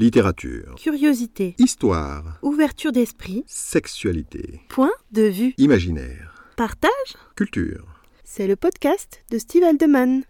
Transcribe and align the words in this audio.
Littérature. 0.00 0.76
Curiosité. 0.76 1.56
Histoire. 1.58 2.38
Ouverture 2.42 2.92
d'esprit. 2.92 3.42
Sexualité. 3.48 4.60
Point 4.68 4.92
de 5.10 5.22
vue. 5.22 5.54
Imaginaire. 5.58 6.52
Partage. 6.56 7.16
Culture. 7.34 7.84
C'est 8.22 8.46
le 8.46 8.54
podcast 8.54 9.24
de 9.32 9.38
Steve 9.38 9.64
Aldeman. 9.64 10.22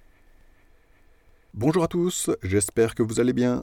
Bonjour 1.53 1.83
à 1.83 1.89
tous, 1.89 2.31
j'espère 2.43 2.95
que 2.95 3.03
vous 3.03 3.21
allez 3.21 3.35
bien. 3.35 3.63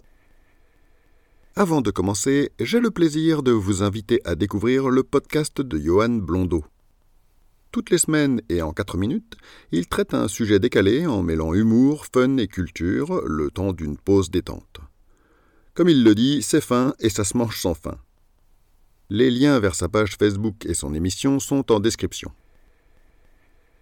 Avant 1.56 1.82
de 1.82 1.90
commencer, 1.90 2.52
j'ai 2.60 2.80
le 2.80 2.92
plaisir 2.92 3.42
de 3.42 3.52
vous 3.52 3.82
inviter 3.82 4.22
à 4.26 4.36
découvrir 4.36 4.90
le 4.90 5.02
podcast 5.02 5.60
de 5.60 5.80
Johan 5.80 6.10
Blondeau. 6.10 6.64
Toutes 7.72 7.90
les 7.90 7.98
semaines 7.98 8.44
et 8.50 8.62
en 8.62 8.74
4 8.74 9.00
minutes, 9.00 9.38
il 9.72 9.88
traite 9.88 10.14
un 10.14 10.28
sujet 10.28 10.60
décalé 10.60 11.08
en 11.08 11.24
mêlant 11.24 11.56
humour, 11.56 12.06
fun 12.14 12.38
et 12.38 12.48
culture, 12.48 13.24
le 13.26 13.50
temps 13.50 13.74
d'une 13.74 13.98
pause 13.98 14.30
détente. 14.30 14.82
Comme 15.76 15.90
il 15.90 16.06
le 16.06 16.16
dit, 16.16 16.42
c'est 16.42 16.62
fin 16.62 16.96
et 17.02 17.10
ça 17.10 17.26
se 17.26 17.36
mange 17.36 17.60
sans 17.60 17.74
fin. 17.74 17.98
Les 19.10 19.30
liens 19.30 19.60
vers 19.60 19.76
sa 19.76 19.90
page 19.90 20.16
Facebook 20.18 20.66
et 20.66 20.74
son 20.74 20.94
émission 20.94 21.38
sont 21.42 21.70
en 21.70 21.82
description. 21.82 22.32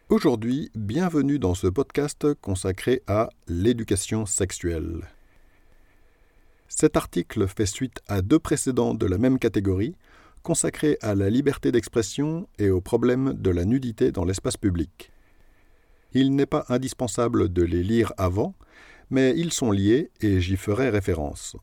Aujourd'hui, 0.10 0.72
bienvenue 0.74 1.38
dans 1.38 1.54
ce 1.54 1.68
podcast 1.68 2.34
consacré 2.42 3.04
à 3.06 3.30
l'éducation 3.48 4.26
sexuelle. 4.26 5.08
Cet 6.68 6.98
article 6.98 7.48
fait 7.48 7.68
suite 7.68 8.00
à 8.08 8.24
deux 8.24 8.40
précédents 8.40 8.96
de 8.96 9.06
la 9.06 9.20
même 9.20 9.38
catégorie, 9.38 9.96
consacrés 10.42 10.98
à 11.02 11.14
la 11.14 11.30
liberté 11.30 11.72
d'expression 11.72 12.48
et 12.58 12.72
au 12.72 12.82
problème 12.82 13.34
de 13.34 13.52
la 13.52 13.66
nudité 13.66 14.12
dans 14.12 14.26
l'espace 14.26 14.58
public. 14.58 15.12
Il 16.14 16.36
n'est 16.36 16.48
pas 16.48 16.66
indispensable 16.70 17.54
de 17.54 17.62
les 17.62 17.84
lire 17.84 18.14
avant, 18.18 18.56
mais 19.12 19.36
ils 19.38 19.54
sont 19.54 19.70
liés 19.70 20.10
et 20.22 20.42
j'y 20.42 20.58
ferai 20.58 20.90
référence. 20.90 21.56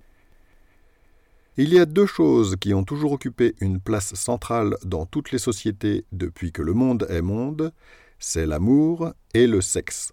Il 1.62 1.74
y 1.74 1.78
a 1.78 1.84
deux 1.84 2.06
choses 2.06 2.56
qui 2.59 2.73
ont 2.73 2.84
toujours 2.84 3.12
occupé 3.12 3.55
une 3.60 3.80
place 3.80 4.14
centrale 4.14 4.78
dans 4.83 5.05
toutes 5.05 5.30
les 5.30 5.36
sociétés 5.36 6.06
depuis 6.11 6.53
que 6.53 6.62
le 6.62 6.72
monde 6.72 7.06
est 7.11 7.20
monde, 7.20 7.75
c'est 8.19 8.47
l'amour 8.47 9.12
et 9.34 9.47
le 9.47 9.61
sexe. 9.61 10.11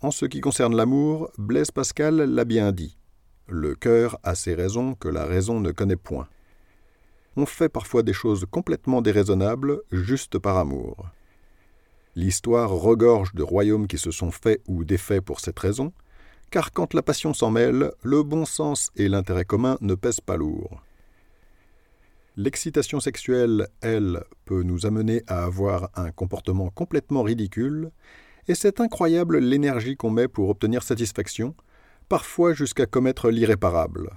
En 0.00 0.10
ce 0.10 0.24
qui 0.24 0.40
concerne 0.40 0.74
l'amour, 0.74 1.30
Blaise 1.36 1.72
Pascal 1.72 2.16
l'a 2.22 2.46
bien 2.46 2.72
dit. 2.72 2.96
Le 3.48 3.74
cœur 3.74 4.18
a 4.22 4.34
ses 4.34 4.54
raisons 4.54 4.94
que 4.94 5.08
la 5.08 5.26
raison 5.26 5.60
ne 5.60 5.72
connaît 5.72 5.96
point. 5.96 6.26
On 7.36 7.44
fait 7.44 7.68
parfois 7.68 8.02
des 8.02 8.14
choses 8.14 8.46
complètement 8.50 9.02
déraisonnables 9.02 9.82
juste 9.92 10.38
par 10.38 10.56
amour. 10.56 11.04
L'histoire 12.16 12.70
regorge 12.70 13.34
de 13.34 13.42
royaumes 13.42 13.88
qui 13.88 13.98
se 13.98 14.10
sont 14.10 14.30
faits 14.30 14.62
ou 14.66 14.84
défaits 14.84 15.20
pour 15.22 15.40
cette 15.40 15.58
raison, 15.58 15.92
car 16.52 16.70
quand 16.70 16.92
la 16.92 17.02
passion 17.02 17.32
s'en 17.32 17.50
mêle, 17.50 17.92
le 18.02 18.22
bon 18.22 18.44
sens 18.44 18.90
et 18.94 19.08
l'intérêt 19.08 19.46
commun 19.46 19.78
ne 19.80 19.94
pèsent 19.94 20.20
pas 20.20 20.36
lourd. 20.36 20.82
L'excitation 22.36 23.00
sexuelle, 23.00 23.68
elle, 23.80 24.22
peut 24.44 24.62
nous 24.62 24.84
amener 24.84 25.22
à 25.26 25.44
avoir 25.44 25.88
un 25.94 26.10
comportement 26.10 26.68
complètement 26.68 27.22
ridicule, 27.22 27.90
et 28.48 28.54
c'est 28.54 28.80
incroyable 28.80 29.38
l'énergie 29.38 29.96
qu'on 29.96 30.10
met 30.10 30.28
pour 30.28 30.50
obtenir 30.50 30.82
satisfaction, 30.82 31.54
parfois 32.10 32.52
jusqu'à 32.52 32.84
commettre 32.84 33.30
l'irréparable. 33.30 34.10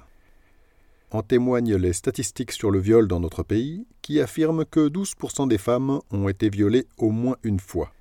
En 1.12 1.22
témoignent 1.22 1.78
les 1.78 1.94
statistiques 1.94 2.52
sur 2.52 2.70
le 2.70 2.80
viol 2.80 3.08
dans 3.08 3.22
notre 3.22 3.44
pays, 3.44 3.88
qui 4.02 4.20
affirment 4.20 4.66
que 4.66 4.90
12% 4.90 5.48
des 5.48 5.58
femmes 5.58 6.02
ont 6.12 6.28
été 6.28 6.50
violées 6.50 6.88
au 6.98 7.12
moins 7.12 7.38
une 7.44 7.62
fois. 7.62 7.95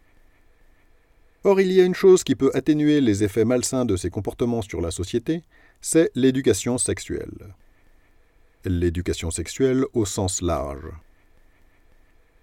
Or, 1.47 1.61
il 1.61 1.71
y 1.71 1.81
a 1.83 1.85
une 1.85 1.95
chose 1.95 2.25
qui 2.25 2.37
peut 2.37 2.51
atténuer 2.55 3.03
les 3.03 3.23
effets 3.23 3.45
malsains 3.45 3.85
de 3.85 3.97
ces 3.97 4.09
comportements 4.09 4.63
sur 4.63 4.81
la 4.81 4.91
société, 4.91 5.43
c'est 5.83 6.11
l'éducation 6.15 6.79
sexuelle. 6.79 7.55
L'éducation 8.65 9.31
sexuelle 9.31 9.85
au 9.93 10.07
sens 10.07 10.41
large. 10.41 10.91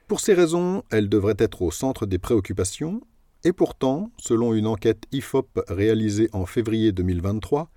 Pour 0.08 0.20
ces 0.20 0.36
raisons, 0.36 0.84
elle 0.92 1.10
devrait 1.10 1.38
être 1.40 1.64
au 1.64 1.72
centre 1.72 2.06
des 2.06 2.20
préoccupations, 2.20 3.02
et 3.44 3.54
pourtant, 3.54 4.12
selon 4.20 4.54
une 4.54 4.68
enquête 4.68 5.06
IFOP 5.12 5.48
réalisée 5.68 6.30
en 6.32 6.46
février 6.46 6.92
2023, 6.92 7.72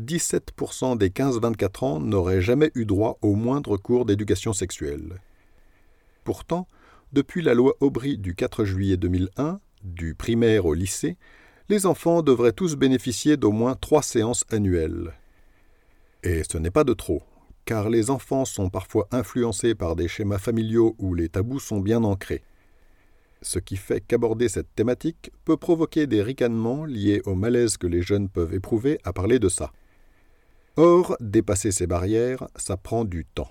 17% 0.00 0.98
des 0.98 1.10
15-24 1.10 1.84
ans 1.84 2.00
n'auraient 2.00 2.40
jamais 2.40 2.72
eu 2.74 2.84
droit 2.84 3.16
au 3.22 3.36
moindre 3.36 3.76
cours 3.76 4.06
d'éducation 4.06 4.52
sexuelle. 4.52 5.20
Pourtant, 6.24 6.66
depuis 7.12 7.42
la 7.42 7.54
loi 7.54 7.76
Aubry 7.78 8.18
du 8.18 8.34
4 8.34 8.64
juillet 8.64 8.96
2001, 8.96 9.60
du 9.84 10.14
primaire 10.14 10.66
au 10.66 10.74
lycée, 10.74 11.16
les 11.68 11.86
enfants 11.86 12.22
devraient 12.22 12.52
tous 12.52 12.76
bénéficier 12.76 13.36
d'au 13.36 13.52
moins 13.52 13.74
trois 13.74 14.02
séances 14.02 14.44
annuelles. 14.50 15.12
Et 16.22 16.42
ce 16.50 16.58
n'est 16.58 16.70
pas 16.70 16.84
de 16.84 16.92
trop, 16.92 17.22
car 17.64 17.88
les 17.88 18.10
enfants 18.10 18.44
sont 18.44 18.70
parfois 18.70 19.08
influencés 19.12 19.74
par 19.74 19.96
des 19.96 20.08
schémas 20.08 20.38
familiaux 20.38 20.94
où 20.98 21.14
les 21.14 21.28
tabous 21.28 21.60
sont 21.60 21.80
bien 21.80 22.02
ancrés. 22.04 22.42
Ce 23.42 23.58
qui 23.58 23.76
fait 23.76 24.00
qu'aborder 24.00 24.48
cette 24.48 24.74
thématique 24.74 25.30
peut 25.44 25.58
provoquer 25.58 26.06
des 26.06 26.22
ricanements 26.22 26.86
liés 26.86 27.20
au 27.26 27.34
malaise 27.34 27.76
que 27.76 27.86
les 27.86 28.00
jeunes 28.00 28.30
peuvent 28.30 28.54
éprouver 28.54 28.98
à 29.04 29.12
parler 29.12 29.38
de 29.38 29.50
ça. 29.50 29.70
Or, 30.76 31.16
dépasser 31.20 31.70
ces 31.70 31.86
barrières, 31.86 32.48
ça 32.56 32.76
prend 32.76 33.04
du 33.04 33.24
temps. 33.26 33.50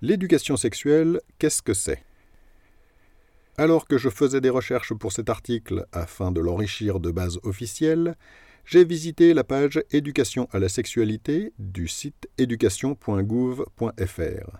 L'éducation 0.00 0.56
sexuelle, 0.56 1.20
qu'est-ce 1.38 1.62
que 1.62 1.74
c'est? 1.74 2.04
Alors 3.58 3.86
que 3.88 3.98
je 3.98 4.08
faisais 4.08 4.40
des 4.40 4.50
recherches 4.50 4.94
pour 4.94 5.12
cet 5.12 5.28
article 5.28 5.84
afin 5.92 6.30
de 6.30 6.40
l'enrichir 6.40 7.00
de 7.00 7.10
bases 7.10 7.40
officielles, 7.42 8.14
j'ai 8.64 8.84
visité 8.84 9.34
la 9.34 9.42
page 9.42 9.82
Éducation 9.90 10.48
à 10.52 10.60
la 10.60 10.68
sexualité 10.68 11.52
du 11.58 11.88
site 11.88 12.28
éducation.gouv.fr. 12.38 14.58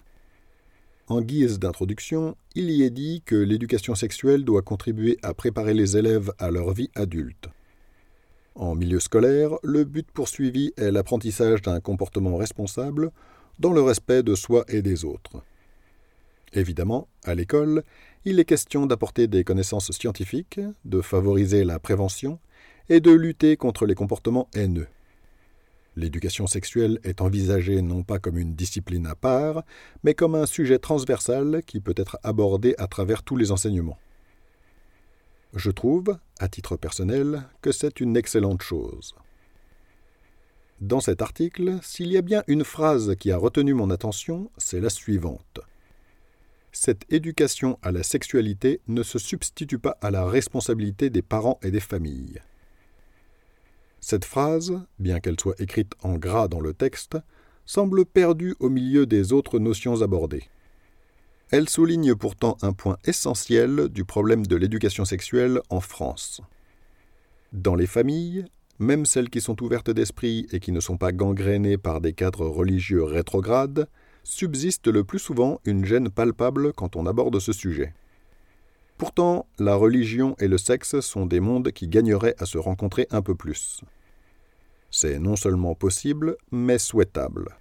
En 1.07 1.21
guise 1.21 1.61
d'introduction, 1.61 2.37
il 2.57 2.71
y 2.71 2.83
est 2.83 2.91
dit 2.91 3.23
que 3.25 3.37
l'éducation 3.37 3.95
sexuelle 3.95 4.45
doit 4.45 4.63
contribuer 4.63 5.17
à 5.23 5.33
préparer 5.33 5.75
les 5.75 5.97
élèves 5.97 6.33
à 6.39 6.51
leur 6.51 6.73
vie 6.73 6.91
adulte. 6.97 7.49
En 8.57 8.75
milieu 8.75 8.99
scolaire, 8.99 9.53
le 9.63 9.85
but 9.85 10.11
poursuivi 10.11 10.73
est 10.77 10.91
l'apprentissage 10.91 11.63
d'un 11.63 11.79
comportement 11.79 12.37
responsable 12.37 13.13
dans 13.61 13.73
le 13.73 13.81
respect 13.81 14.25
de 14.25 14.35
soi 14.35 14.65
et 14.69 14.83
des 14.83 15.05
autres. 15.05 15.41
Évidemment, 16.53 17.09
à 17.25 17.35
l'école, 17.35 17.83
il 18.25 18.41
est 18.41 18.45
question 18.45 18.87
d'apporter 18.87 19.27
des 19.27 19.45
connaissances 19.45 19.91
scientifiques, 19.93 20.61
de 20.85 21.01
favoriser 21.01 21.65
la 21.65 21.79
prévention 21.79 22.39
et 22.89 23.01
de 23.01 23.11
lutter 23.11 23.57
contre 23.57 23.87
les 23.87 23.95
comportements 23.95 24.49
haineux. 24.55 24.89
L'éducation 25.97 26.47
sexuelle 26.47 27.01
est 27.03 27.21
envisagée 27.21 27.83
non 27.83 28.03
pas 28.03 28.19
comme 28.19 28.39
une 28.39 28.55
discipline 28.55 29.07
à 29.07 29.15
part, 29.15 29.63
mais 30.05 30.15
comme 30.15 30.35
un 30.35 30.47
sujet 30.47 30.79
transversal 30.79 31.63
qui 31.67 31.81
peut 31.81 31.95
être 31.97 32.19
abordé 32.23 32.75
à 32.79 32.87
travers 32.87 33.23
tous 33.23 33.37
les 33.37 33.51
enseignements. 33.51 33.99
Je 35.55 35.71
trouve, 35.71 36.17
à 36.39 36.49
titre 36.49 36.77
personnel, 36.77 37.45
que 37.63 37.73
c'est 37.73 38.01
une 38.01 38.17
excellente 38.17 38.63
chose. 38.63 39.15
Dans 40.81 41.01
cet 41.01 41.23
article, 41.23 41.79
s'il 41.83 42.13
y 42.13 42.17
a 42.17 42.23
bien 42.23 42.45
une 42.47 42.65
phrase 42.65 43.17
qui 43.19 43.33
a 43.33 43.37
retenu 43.37 43.75
mon 43.75 43.91
attention, 43.91 44.51
c'est 44.57 44.81
la 44.81 44.91
suivante 44.91 45.61
cette 46.81 47.13
éducation 47.13 47.77
à 47.83 47.91
la 47.91 48.05
sexualité 48.05 48.81
ne 48.87 49.03
se 49.03 49.19
substitue 49.19 49.81
pas 49.81 49.99
à 50.01 50.13
la 50.13 50.25
responsabilité 50.25 51.11
des 51.11 51.23
parents 51.23 51.59
et 51.65 51.73
des 51.73 51.81
familles. 51.81 52.41
Cette 53.99 54.25
phrase, 54.25 54.81
bien 55.01 55.19
qu'elle 55.19 55.41
soit 55.41 55.61
écrite 55.61 55.95
en 56.05 56.15
gras 56.15 56.47
dans 56.47 56.61
le 56.61 56.75
texte, 56.75 57.19
semble 57.67 58.07
perdue 58.07 58.55
au 58.61 58.69
milieu 58.69 59.07
des 59.07 59.33
autres 59.33 59.59
notions 59.59 60.03
abordées. 60.03 60.45
Elle 61.51 61.69
souligne 61.69 62.15
pourtant 62.15 62.57
un 62.63 62.73
point 62.73 62.99
essentiel 63.05 63.89
du 63.89 64.05
problème 64.05 64.47
de 64.47 64.55
l'éducation 64.55 65.05
sexuelle 65.05 65.61
en 65.71 65.81
France. 65.81 66.43
Dans 67.53 67.75
les 67.75 67.89
familles, 67.89 68.45
même 68.79 69.05
celles 69.05 69.31
qui 69.31 69.41
sont 69.41 69.61
ouvertes 69.65 69.91
d'esprit 69.91 70.47
et 70.53 70.61
qui 70.61 70.71
ne 70.71 70.81
sont 70.81 70.97
pas 70.97 71.11
gangrénées 71.11 71.77
par 71.77 72.01
des 72.01 72.13
cadres 72.13 72.47
religieux 72.47 73.03
rétrogrades, 73.03 73.89
subsiste 74.29 74.89
le 74.89 75.05
plus 75.05 75.19
souvent 75.19 75.59
une 75.65 75.87
gêne 75.87 76.11
palpable 76.11 76.75
quand 76.75 76.97
on 76.97 77.07
aborde 77.07 77.39
ce 77.41 77.53
sujet. 77.53 77.95
Pourtant, 78.99 79.47
la 79.59 79.75
religion 79.75 80.37
et 80.39 80.49
le 80.49 80.59
sexe 80.59 81.01
sont 81.01 81.25
des 81.25 81.41
mondes 81.41 81.73
qui 81.73 81.89
gagneraient 81.89 82.35
à 82.39 82.45
se 82.45 82.59
rencontrer 82.59 83.07
un 83.11 83.23
peu 83.23 83.35
plus. 83.35 83.81
C'est 84.91 85.19
non 85.19 85.35
seulement 85.35 85.75
possible, 85.75 86.37
mais 86.51 86.79
souhaitable. 86.79 87.57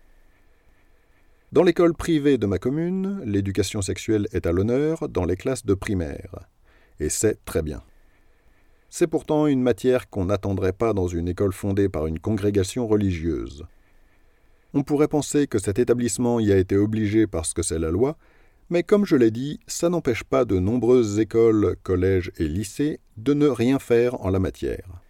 Dans 1.54 1.64
l'école 1.64 1.94
privée 1.94 2.38
de 2.38 2.48
ma 2.48 2.60
commune, 2.60 3.22
l'éducation 3.24 3.82
sexuelle 3.82 4.28
est 4.34 4.46
à 4.46 4.52
l'honneur 4.52 5.08
dans 5.08 5.24
les 5.24 5.38
classes 5.38 5.66
de 5.66 5.74
primaire. 5.74 6.48
Et 7.00 7.08
c'est 7.08 7.44
très 7.46 7.62
bien. 7.62 7.82
C'est 8.90 9.08
pourtant 9.08 9.48
une 9.48 9.62
matière 9.62 10.10
qu'on 10.10 10.26
n'attendrait 10.26 10.74
pas 10.74 10.92
dans 10.92 11.08
une 11.08 11.30
école 11.30 11.54
fondée 11.54 11.88
par 11.88 12.08
une 12.08 12.20
congrégation 12.20 12.88
religieuse. 12.88 13.66
On 14.74 14.84
pourrait 14.84 15.08
penser 15.08 15.48
que 15.48 15.60
cet 15.60 15.80
établissement 15.80 16.40
y 16.40 16.52
a 16.52 16.58
été 16.58 16.76
obligé 16.76 17.28
parce 17.28 17.54
que 17.54 17.64
c'est 17.64 17.80
la 17.80 17.92
loi, 17.92 18.18
mais 18.70 18.84
comme 18.84 19.06
je 19.06 19.16
l'ai 19.16 19.32
dit, 19.32 19.60
ça 19.66 19.90
n'empêche 19.90 20.24
pas 20.24 20.44
de 20.44 20.60
nombreuses 20.60 21.20
écoles, 21.20 21.78
collèges 21.84 22.32
et 22.38 22.48
lycées 22.48 23.00
de 23.16 23.34
ne 23.34 23.48
rien 23.48 23.80
faire 23.80 24.22
en 24.26 24.30
la 24.30 24.40
matière. 24.40 25.02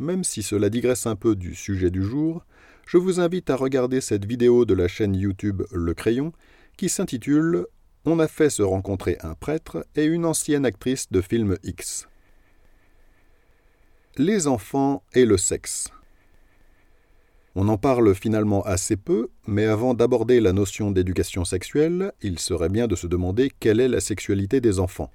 Même 0.00 0.24
si 0.24 0.42
cela 0.42 0.70
digresse 0.70 1.06
un 1.06 1.14
peu 1.14 1.36
du 1.36 1.54
sujet 1.54 1.90
du 1.90 2.02
jour, 2.02 2.44
je 2.86 2.96
vous 2.96 3.20
invite 3.20 3.50
à 3.50 3.56
regarder 3.56 4.00
cette 4.00 4.24
vidéo 4.24 4.64
de 4.64 4.74
la 4.74 4.88
chaîne 4.88 5.14
YouTube 5.14 5.62
Le 5.70 5.94
Crayon 5.94 6.32
qui 6.76 6.88
s'intitule 6.88 7.66
On 8.04 8.18
a 8.18 8.26
fait 8.26 8.50
se 8.50 8.62
rencontrer 8.62 9.18
un 9.20 9.34
prêtre 9.34 9.86
et 9.94 10.04
une 10.04 10.24
ancienne 10.24 10.66
actrice 10.66 11.10
de 11.12 11.20
film 11.20 11.58
X. 11.62 12.08
Les 14.16 14.48
enfants 14.48 15.04
et 15.12 15.24
le 15.24 15.36
sexe. 15.36 15.90
On 17.56 17.68
en 17.68 17.78
parle 17.78 18.14
finalement 18.14 18.62
assez 18.62 18.96
peu, 18.96 19.28
mais 19.48 19.64
avant 19.64 19.94
d'aborder 19.94 20.40
la 20.40 20.52
notion 20.52 20.92
d'éducation 20.92 21.44
sexuelle, 21.44 22.12
il 22.22 22.38
serait 22.38 22.68
bien 22.68 22.86
de 22.86 22.94
se 22.94 23.08
demander 23.08 23.50
quelle 23.58 23.80
est 23.80 23.88
la 23.88 24.00
sexualité 24.00 24.60
des 24.60 24.78
enfants. 24.78 25.10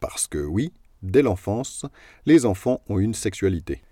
Parce 0.00 0.26
que 0.26 0.38
oui, 0.38 0.72
dès 1.02 1.20
l'enfance, 1.20 1.84
les 2.24 2.46
enfants 2.46 2.80
ont 2.88 2.98
une 2.98 3.12
sexualité. 3.12 3.82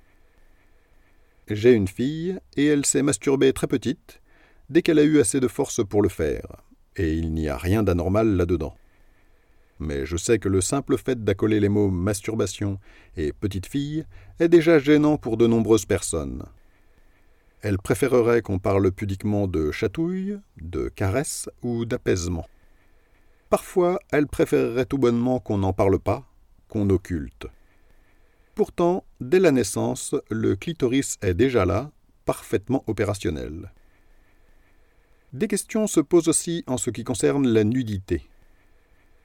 J'ai 1.51 1.73
une 1.73 1.89
fille, 1.89 2.39
et 2.57 2.65
elle 2.65 2.87
s'est 2.87 3.03
masturbée 3.03 3.53
très 3.53 3.67
petite, 3.67 4.23
dès 4.71 4.81
qu'elle 4.81 4.99
a 4.99 5.05
eu 5.05 5.21
assez 5.21 5.41
de 5.41 5.49
force 5.49 5.85
pour 5.85 6.01
le 6.01 6.09
faire, 6.09 6.47
et 6.97 7.13
il 7.13 7.35
n'y 7.35 7.49
a 7.49 7.59
rien 7.59 7.83
d'anormal 7.83 8.37
là-dedans. 8.37 8.75
Mais 9.81 10.07
je 10.07 10.17
sais 10.17 10.39
que 10.39 10.49
le 10.49 10.63
simple 10.63 10.97
fait 10.97 11.23
d'accoler 11.23 11.61
les 11.61 11.69
mots 11.69 11.91
masturbation 11.91 12.79
et 13.19 13.35
petite 13.35 13.67
fille 13.67 14.07
est 14.41 14.49
déjà 14.49 14.79
gênant 14.79 15.19
pour 15.19 15.37
de 15.37 15.47
nombreuses 15.47 15.85
personnes. 15.85 16.45
Elle 17.65 17.79
préférerait 17.79 18.43
qu'on 18.43 18.59
parle 18.59 18.93
pudiquement 18.93 19.49
de 19.49 19.71
chatouille, 19.71 20.39
de 20.61 20.91
caresse 20.91 21.49
ou 21.63 21.87
d'apaisement. 21.87 22.47
Parfois, 23.49 23.99
elle 24.13 24.27
préférerait 24.27 24.85
tout 24.85 24.99
bonnement 24.99 25.41
qu'on 25.41 25.57
n'en 25.57 25.73
parle 25.73 25.99
pas, 25.99 26.29
qu'on 26.69 26.91
occulte. 26.91 27.47
Pourtant, 28.55 29.03
dès 29.23 29.41
la 29.41 29.51
naissance, 29.51 30.15
le 30.29 30.57
clitoris 30.57 31.17
est 31.23 31.33
déjà 31.33 31.65
là, 31.65 31.91
parfaitement 32.27 32.85
opérationnel. 32.87 33.73
Des 35.33 35.49
questions 35.49 35.87
se 35.87 36.01
posent 36.01 36.29
aussi 36.29 36.65
en 36.67 36.77
ce 36.77 36.91
qui 36.91 37.03
concerne 37.03 37.49
la 37.49 37.65
nudité. 37.65 38.29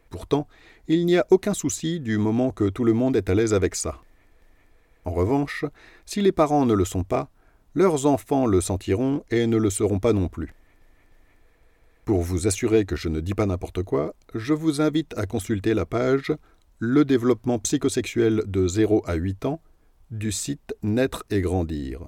Pourtant, 0.09 0.47
il 0.87 1.05
n'y 1.05 1.17
a 1.17 1.27
aucun 1.29 1.53
souci 1.53 1.99
du 1.99 2.17
moment 2.17 2.51
que 2.51 2.69
tout 2.69 2.85
le 2.85 2.93
monde 2.93 3.17
est 3.17 3.29
à 3.29 3.35
l'aise 3.35 3.53
avec 3.53 3.75
ça. 3.75 3.99
En 5.03 5.11
revanche, 5.11 5.65
si 6.05 6.21
les 6.21 6.31
parents 6.31 6.65
ne 6.65 6.73
le 6.73 6.85
sont 6.85 7.03
pas, 7.03 7.29
leurs 7.75 8.05
enfants 8.05 8.45
le 8.45 8.61
sentiront 8.61 9.23
et 9.29 9.47
ne 9.47 9.57
le 9.57 9.69
seront 9.69 9.99
pas 9.99 10.13
non 10.13 10.27
plus. 10.27 10.53
Pour 12.05 12.21
vous 12.21 12.47
assurer 12.47 12.85
que 12.85 12.95
je 12.95 13.07
ne 13.07 13.19
dis 13.19 13.35
pas 13.35 13.45
n'importe 13.45 13.83
quoi, 13.83 14.15
je 14.33 14.53
vous 14.53 14.81
invite 14.81 15.17
à 15.17 15.25
consulter 15.25 15.73
la 15.73 15.85
page 15.85 16.33
Le 16.79 17.05
développement 17.05 17.59
psychosexuel 17.59 18.43
de 18.47 18.67
0 18.67 19.03
à 19.05 19.13
8 19.13 19.45
ans 19.45 19.61
du 20.09 20.31
site 20.31 20.73
Naître 20.81 21.23
et 21.29 21.41
Grandir. 21.41 22.01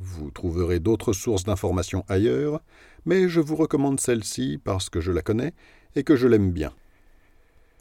Vous 0.00 0.32
trouverez 0.32 0.80
d'autres 0.80 1.12
sources 1.12 1.44
d'informations 1.44 2.04
ailleurs, 2.08 2.60
mais 3.06 3.28
je 3.28 3.40
vous 3.40 3.54
recommande 3.54 4.00
celle-ci 4.00 4.58
parce 4.64 4.90
que 4.90 5.00
je 5.00 5.12
la 5.12 5.22
connais 5.22 5.54
et 5.94 6.02
que 6.02 6.16
je 6.16 6.26
l'aime 6.26 6.50
bien. 6.50 6.72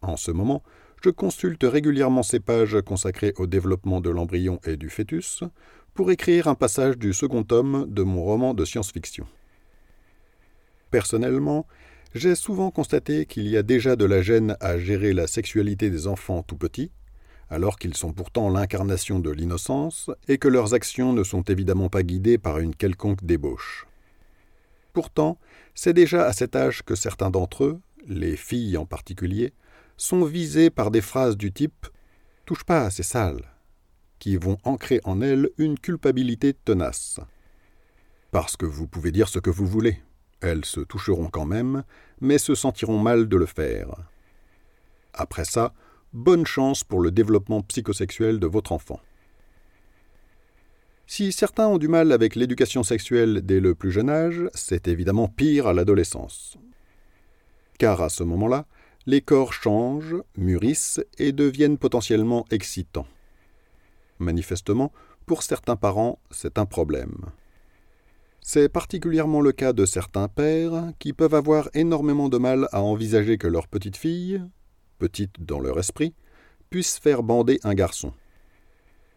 En 0.04 0.18
ce 0.18 0.30
moment, 0.30 0.62
je 1.04 1.10
consulte 1.10 1.64
régulièrement 1.64 2.22
ces 2.22 2.40
pages 2.40 2.80
consacrées 2.82 3.34
au 3.38 3.48
développement 3.48 4.02
de 4.02 4.12
l'embryon 4.12 4.60
et 4.66 4.78
du 4.78 4.90
fœtus 4.90 5.44
pour 5.94 6.12
écrire 6.12 6.48
un 6.48 6.56
passage 6.56 6.98
du 6.98 7.14
second 7.14 7.44
tome 7.44 7.86
de 7.90 8.04
mon 8.04 8.24
roman 8.24 8.54
de 8.54 8.66
science-fiction. 8.66 9.28
Personnellement, 10.90 11.68
j'ai 12.14 12.36
souvent 12.36 12.72
constaté 12.72 13.26
qu'il 13.26 13.48
y 13.48 13.58
a 13.58 13.64
déjà 13.64 13.96
de 13.96 14.06
la 14.06 14.22
gêne 14.22 14.58
à 14.60 14.78
gérer 14.78 15.14
la 15.14 15.28
sexualité 15.28 15.90
des 15.90 16.08
enfants 16.08 16.44
tout 16.44 16.58
petits, 16.58 16.92
alors 17.50 17.78
qu'ils 17.78 17.96
sont 17.96 18.14
pourtant 18.14 18.50
l'incarnation 18.50 19.20
de 19.20 19.30
l'innocence 19.30 20.10
et 20.28 20.38
que 20.38 20.48
leurs 20.48 20.74
actions 20.74 21.14
ne 21.14 21.24
sont 21.24 21.44
évidemment 21.44 21.90
pas 21.90 22.04
guidées 22.04 22.38
par 22.38 22.60
une 22.60 22.76
quelconque 22.76 23.24
débauche. 23.24 23.88
Pourtant, 24.94 25.38
c'est 25.74 25.94
déjà 25.94 26.26
à 26.26 26.34
cet 26.34 26.56
âge 26.56 26.84
que 26.84 26.96
certains 26.96 27.30
d'entre 27.30 27.66
eux, 27.66 27.80
les 28.08 28.36
filles 28.36 28.78
en 28.78 28.86
particulier, 28.86 29.54
sont 29.98 30.24
visés 30.24 30.70
par 30.70 30.92
des 30.92 31.02
phrases 31.02 31.38
du 31.38 31.52
type 31.52 31.88
Touche 32.46 32.64
pas, 32.64 32.90
c'est 32.90 33.04
sale, 33.04 33.44
qui 34.22 34.38
vont 34.38 34.60
ancrer 34.64 35.02
en 35.04 35.20
elles 35.20 35.50
une 35.58 35.80
culpabilité 35.80 36.54
tenace. 36.54 37.20
Parce 38.30 38.56
que 38.56 38.68
vous 38.68 38.88
pouvez 38.88 39.12
dire 39.12 39.28
ce 39.28 39.40
que 39.40 39.50
vous 39.50 39.66
voulez, 39.66 39.98
elles 40.42 40.64
se 40.64 40.80
toucheront 40.80 41.28
quand 41.28 41.48
même, 41.48 41.84
mais 42.22 42.38
se 42.38 42.54
sentiront 42.54 43.00
mal 43.00 43.28
de 43.28 43.36
le 43.36 43.48
faire. 43.48 43.88
Après 45.16 45.44
ça, 45.44 45.74
bonne 46.14 46.46
chance 46.46 46.84
pour 46.84 47.02
le 47.02 47.10
développement 47.10 47.64
psychosexuel 47.64 48.40
de 48.40 48.46
votre 48.46 48.74
enfant. 48.74 49.00
Si 51.08 51.32
certains 51.32 51.68
ont 51.68 51.80
du 51.80 51.88
mal 51.88 52.12
avec 52.12 52.36
l'éducation 52.36 52.84
sexuelle 52.84 53.42
dès 53.42 53.60
le 53.60 53.74
plus 53.74 53.92
jeune 53.92 54.10
âge, 54.10 54.44
c'est 54.54 54.88
évidemment 54.88 55.30
pire 55.30 55.66
à 55.66 55.74
l'adolescence. 55.74 56.60
Car 57.80 58.02
à 58.02 58.10
ce 58.10 58.24
moment-là, 58.24 58.68
les 59.08 59.22
corps 59.22 59.52
changent, 59.52 60.18
mûrissent 60.38 61.02
et 61.18 61.32
deviennent 61.32 61.80
potentiellement 61.80 62.46
excitants. 62.52 63.08
Manifestement, 64.22 64.92
pour 65.26 65.42
certains 65.42 65.76
parents, 65.76 66.20
c'est 66.30 66.60
un 66.60 66.68
problème. 66.68 67.26
C'est 68.40 68.70
particulièrement 68.70 69.42
le 69.42 69.52
cas 69.52 69.74
de 69.74 69.84
certains 69.84 70.28
pères 70.28 70.94
qui 71.00 71.12
peuvent 71.12 71.34
avoir 71.34 71.70
énormément 71.74 72.30
de 72.30 72.38
mal 72.38 72.68
à 72.72 72.84
envisager 72.84 73.40
que 73.40 73.48
leur 73.48 73.68
petite 73.68 73.98
fille, 73.98 74.40
petite 75.00 75.44
dans 75.44 75.60
leur 75.60 75.80
esprit, 75.80 76.14
puisse 76.70 77.00
faire 77.00 77.24
bander 77.24 77.60
un 77.64 77.74
garçon. 77.74 78.14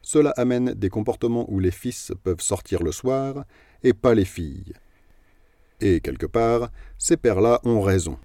Cela 0.00 0.30
amène 0.38 0.72
des 0.72 0.88
comportements 0.88 1.44
où 1.50 1.60
les 1.60 1.70
fils 1.70 2.12
peuvent 2.22 2.40
sortir 2.40 2.82
le 2.82 2.92
soir 2.92 3.44
et 3.82 3.92
pas 3.92 4.14
les 4.14 4.24
filles. 4.24 4.72
Et 5.82 6.00
quelque 6.00 6.26
part, 6.26 6.70
ces 6.96 7.18
pères-là 7.18 7.60
ont 7.64 7.82
raison. 7.82 8.18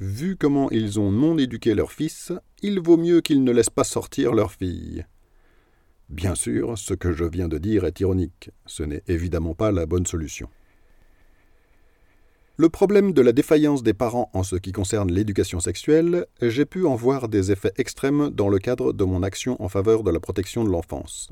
Vu 0.00 0.34
comment 0.36 0.70
ils 0.72 0.98
ont 0.98 1.12
non 1.12 1.38
éduqué 1.38 1.74
leurs 1.74 1.92
fils, 1.92 2.32
il 2.62 2.80
vaut 2.80 2.96
mieux 2.96 3.20
qu'ils 3.20 3.44
ne 3.44 3.52
laissent 3.52 3.70
pas 3.70 3.84
sortir 3.84 4.32
leurs 4.32 4.52
filles. 4.52 5.04
Bien 6.08 6.34
sûr, 6.34 6.78
ce 6.78 6.94
que 6.94 7.12
je 7.12 7.24
viens 7.24 7.48
de 7.48 7.58
dire 7.58 7.84
est 7.84 8.00
ironique, 8.00 8.50
ce 8.64 8.82
n'est 8.82 9.02
évidemment 9.08 9.54
pas 9.54 9.70
la 9.72 9.84
bonne 9.84 10.06
solution. 10.06 10.48
Le 12.56 12.68
problème 12.68 13.12
de 13.12 13.22
la 13.22 13.32
défaillance 13.32 13.84
des 13.84 13.94
parents 13.94 14.30
en 14.32 14.42
ce 14.42 14.56
qui 14.56 14.72
concerne 14.72 15.12
l'éducation 15.12 15.60
sexuelle, 15.60 16.26
j'ai 16.42 16.64
pu 16.64 16.86
en 16.86 16.96
voir 16.96 17.28
des 17.28 17.52
effets 17.52 17.72
extrêmes 17.76 18.30
dans 18.30 18.48
le 18.48 18.58
cadre 18.58 18.92
de 18.92 19.04
mon 19.04 19.22
action 19.22 19.62
en 19.62 19.68
faveur 19.68 20.02
de 20.02 20.10
la 20.10 20.18
protection 20.18 20.64
de 20.64 20.70
l'enfance. 20.70 21.30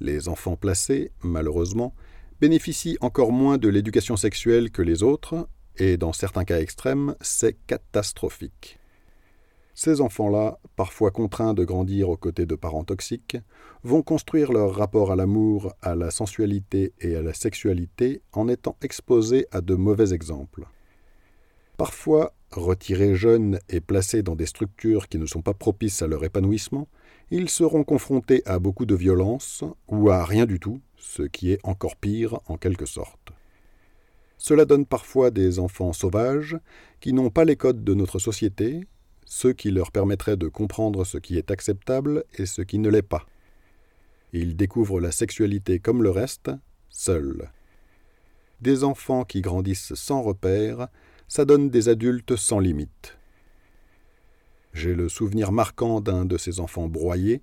Les 0.00 0.28
enfants 0.28 0.56
placés, 0.56 1.12
malheureusement, 1.22 1.94
bénéficient 2.40 2.98
encore 3.02 3.30
moins 3.30 3.56
de 3.56 3.68
l'éducation 3.68 4.16
sexuelle 4.16 4.72
que 4.72 4.82
les 4.82 5.04
autres, 5.04 5.48
et 5.76 5.96
dans 5.96 6.12
certains 6.12 6.44
cas 6.44 6.58
extrêmes, 6.58 7.14
c'est 7.20 7.56
catastrophique. 7.68 8.80
Ces 9.74 10.00
enfants-là, 10.00 10.58
parfois 10.76 11.10
contraints 11.10 11.54
de 11.54 11.64
grandir 11.64 12.10
aux 12.10 12.16
côtés 12.16 12.44
de 12.44 12.54
parents 12.54 12.84
toxiques, 12.84 13.38
vont 13.82 14.02
construire 14.02 14.52
leur 14.52 14.74
rapport 14.74 15.10
à 15.10 15.16
l'amour, 15.16 15.72
à 15.80 15.94
la 15.94 16.10
sensualité 16.10 16.92
et 17.00 17.16
à 17.16 17.22
la 17.22 17.32
sexualité 17.32 18.20
en 18.32 18.48
étant 18.48 18.76
exposés 18.82 19.46
à 19.50 19.60
de 19.60 19.74
mauvais 19.74 20.12
exemples. 20.12 20.66
Parfois, 21.78 22.34
retirés 22.50 23.14
jeunes 23.14 23.58
et 23.70 23.80
placés 23.80 24.22
dans 24.22 24.36
des 24.36 24.46
structures 24.46 25.08
qui 25.08 25.18
ne 25.18 25.26
sont 25.26 25.40
pas 25.40 25.54
propices 25.54 26.02
à 26.02 26.06
leur 26.06 26.22
épanouissement, 26.22 26.86
ils 27.30 27.48
seront 27.48 27.82
confrontés 27.82 28.42
à 28.44 28.58
beaucoup 28.58 28.84
de 28.84 28.94
violence 28.94 29.64
ou 29.88 30.10
à 30.10 30.24
rien 30.24 30.44
du 30.44 30.60
tout, 30.60 30.80
ce 30.98 31.22
qui 31.22 31.50
est 31.50 31.60
encore 31.64 31.96
pire 31.96 32.40
en 32.46 32.58
quelque 32.58 32.86
sorte. 32.86 33.32
Cela 34.36 34.66
donne 34.66 34.84
parfois 34.84 35.30
des 35.30 35.58
enfants 35.58 35.92
sauvages 35.92 36.58
qui 37.00 37.12
n'ont 37.12 37.30
pas 37.30 37.44
les 37.44 37.56
codes 37.56 37.84
de 37.84 37.94
notre 37.94 38.18
société 38.18 38.86
ceux 39.24 39.52
qui 39.52 39.70
leur 39.70 39.92
permettraient 39.92 40.36
de 40.36 40.48
comprendre 40.48 41.04
ce 41.04 41.18
qui 41.18 41.38
est 41.38 41.50
acceptable 41.50 42.24
et 42.34 42.46
ce 42.46 42.62
qui 42.62 42.78
ne 42.78 42.88
l'est 42.88 43.02
pas. 43.02 43.26
Ils 44.32 44.56
découvrent 44.56 45.00
la 45.00 45.12
sexualité 45.12 45.78
comme 45.78 46.02
le 46.02 46.10
reste, 46.10 46.50
seuls. 46.88 47.50
Des 48.60 48.84
enfants 48.84 49.24
qui 49.24 49.40
grandissent 49.40 49.94
sans 49.94 50.22
repère, 50.22 50.88
ça 51.28 51.44
donne 51.44 51.70
des 51.70 51.88
adultes 51.88 52.36
sans 52.36 52.58
limite. 52.58 53.16
J'ai 54.72 54.94
le 54.94 55.08
souvenir 55.08 55.52
marquant 55.52 56.00
d'un 56.00 56.24
de 56.24 56.38
ces 56.38 56.60
enfants 56.60 56.88
broyés, 56.88 57.42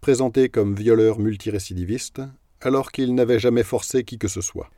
présenté 0.00 0.48
comme 0.48 0.74
violeur 0.74 1.18
multirécidiviste, 1.18 2.20
alors 2.60 2.90
qu'il 2.92 3.14
n'avait 3.14 3.38
jamais 3.38 3.62
forcé 3.62 4.04
qui 4.04 4.18
que 4.18 4.28
ce 4.28 4.40
soit. 4.40 4.70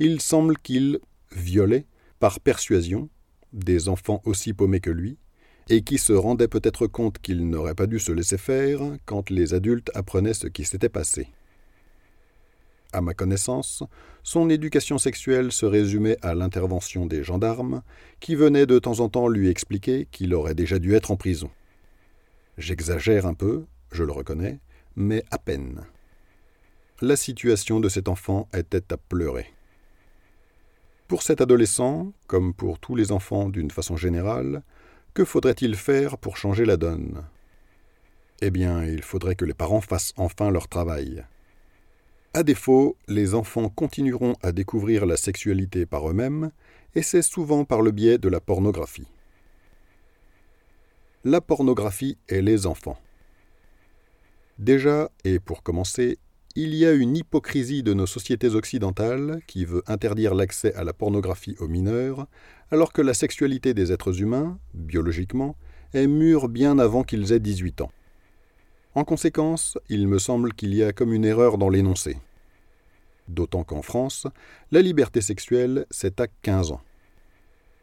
Il 0.00 0.20
semble 0.20 0.58
qu'il 0.58 1.00
violait, 1.32 1.86
par 2.18 2.40
persuasion, 2.40 3.08
des 3.52 3.88
enfants 3.88 4.22
aussi 4.24 4.52
paumés 4.52 4.80
que 4.80 4.90
lui, 4.90 5.18
et 5.68 5.82
qui 5.82 5.98
se 5.98 6.12
rendait 6.12 6.48
peut-être 6.48 6.86
compte 6.86 7.18
qu'il 7.18 7.48
n'aurait 7.48 7.74
pas 7.74 7.86
dû 7.86 7.98
se 7.98 8.12
laisser 8.12 8.38
faire 8.38 8.80
quand 9.04 9.30
les 9.30 9.54
adultes 9.54 9.90
apprenaient 9.94 10.34
ce 10.34 10.46
qui 10.46 10.64
s'était 10.64 10.88
passé. 10.88 11.28
À 12.92 13.02
ma 13.02 13.12
connaissance, 13.12 13.82
son 14.22 14.48
éducation 14.48 14.96
sexuelle 14.96 15.52
se 15.52 15.66
résumait 15.66 16.16
à 16.22 16.34
l'intervention 16.34 17.04
des 17.04 17.22
gendarmes, 17.22 17.82
qui 18.18 18.34
venaient 18.34 18.66
de 18.66 18.78
temps 18.78 19.00
en 19.00 19.10
temps 19.10 19.28
lui 19.28 19.48
expliquer 19.48 20.08
qu'il 20.10 20.34
aurait 20.34 20.54
déjà 20.54 20.78
dû 20.78 20.94
être 20.94 21.10
en 21.10 21.16
prison. 21.16 21.50
J'exagère 22.56 23.26
un 23.26 23.34
peu, 23.34 23.66
je 23.92 24.04
le 24.04 24.12
reconnais, 24.12 24.58
mais 24.96 25.22
à 25.30 25.38
peine. 25.38 25.82
La 27.02 27.14
situation 27.14 27.78
de 27.78 27.88
cet 27.88 28.08
enfant 28.08 28.48
était 28.54 28.92
à 28.92 28.96
pleurer. 28.96 29.52
Pour 31.08 31.22
cet 31.22 31.40
adolescent, 31.40 32.12
comme 32.26 32.52
pour 32.52 32.78
tous 32.78 32.96
les 32.96 33.12
enfants 33.12 33.48
d'une 33.48 33.70
façon 33.70 33.96
générale, 33.96 34.62
que 35.18 35.24
faudrait-il 35.24 35.74
faire 35.74 36.16
pour 36.16 36.36
changer 36.36 36.64
la 36.64 36.76
donne? 36.76 37.24
Eh 38.40 38.52
bien, 38.52 38.84
il 38.84 39.02
faudrait 39.02 39.34
que 39.34 39.44
les 39.44 39.52
parents 39.52 39.80
fassent 39.80 40.12
enfin 40.16 40.52
leur 40.52 40.68
travail. 40.68 41.24
À 42.34 42.44
défaut, 42.44 42.96
les 43.08 43.34
enfants 43.34 43.68
continueront 43.68 44.36
à 44.42 44.52
découvrir 44.52 45.06
la 45.06 45.16
sexualité 45.16 45.86
par 45.86 46.08
eux-mêmes, 46.08 46.52
et 46.94 47.02
c'est 47.02 47.22
souvent 47.22 47.64
par 47.64 47.82
le 47.82 47.90
biais 47.90 48.18
de 48.18 48.28
la 48.28 48.38
pornographie. 48.38 49.08
La 51.24 51.40
pornographie 51.40 52.16
et 52.28 52.40
les 52.40 52.66
enfants. 52.66 53.00
Déjà, 54.60 55.10
et 55.24 55.40
pour 55.40 55.64
commencer, 55.64 56.20
il 56.54 56.76
y 56.76 56.86
a 56.86 56.92
une 56.92 57.16
hypocrisie 57.16 57.82
de 57.82 57.92
nos 57.92 58.06
sociétés 58.06 58.54
occidentales 58.54 59.40
qui 59.48 59.64
veut 59.64 59.82
interdire 59.88 60.36
l'accès 60.36 60.72
à 60.74 60.84
la 60.84 60.92
pornographie 60.92 61.56
aux 61.58 61.68
mineurs, 61.68 62.28
alors 62.70 62.92
que 62.92 63.02
la 63.02 63.14
sexualité 63.14 63.74
des 63.74 63.92
êtres 63.92 64.20
humains, 64.20 64.58
biologiquement, 64.74 65.56
est 65.94 66.06
mûre 66.06 66.48
bien 66.48 66.78
avant 66.78 67.02
qu'ils 67.02 67.32
aient 67.32 67.40
18 67.40 67.80
ans. 67.80 67.90
En 68.94 69.04
conséquence, 69.04 69.78
il 69.88 70.08
me 70.08 70.18
semble 70.18 70.52
qu'il 70.52 70.74
y 70.74 70.82
a 70.82 70.92
comme 70.92 71.12
une 71.12 71.24
erreur 71.24 71.56
dans 71.58 71.68
l'énoncé. 71.68 72.18
D'autant 73.28 73.64
qu'en 73.64 73.82
France, 73.82 74.26
la 74.72 74.82
liberté 74.82 75.20
sexuelle, 75.20 75.86
c'est 75.90 76.20
à 76.20 76.26
15 76.42 76.72
ans. 76.72 76.80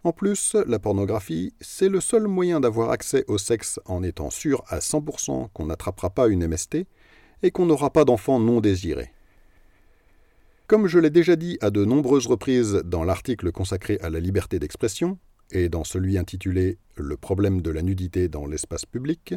En 0.03 0.11
plus, 0.11 0.55
la 0.67 0.77
pornographie, 0.77 1.53
c'est 1.61 1.89
le 1.89 1.99
seul 1.99 2.27
moyen 2.27 2.59
d'avoir 2.59 2.91
accès 2.91 3.25
au 3.27 3.39
sexe 3.39 3.79
en 3.85 4.03
étant 4.03 4.29
sûr 4.29 4.63
à 4.67 4.77
100% 4.77 5.49
qu'on 5.51 5.65
n'attrapera 5.65 6.11
pas 6.11 6.27
une 6.27 6.47
MST 6.47 6.85
et 7.41 7.51
qu'on 7.51 7.65
n'aura 7.65 7.89
pas 7.89 8.05
d'enfants 8.05 8.39
non 8.39 8.61
désirés. 8.61 9.14
Comme 10.67 10.87
je 10.87 10.97
l'ai 10.97 11.11
déjà 11.11 11.35
dit 11.35 11.59
à 11.61 11.69
de 11.69 11.85
nombreuses 11.85 12.25
reprises 12.25 12.81
dans 12.85 13.03
l'article 13.03 13.51
consacré 13.51 13.99
à 14.01 14.09
la 14.09 14.19
liberté 14.19 14.57
d'expression, 14.57 15.19
et 15.51 15.69
dans 15.69 15.83
celui 15.83 16.17
intitulé 16.17 16.79
Le 16.95 17.17
problème 17.17 17.61
de 17.61 17.69
la 17.69 17.83
nudité 17.83 18.29
dans 18.29 18.47
l'espace 18.47 18.83
public, 18.83 19.35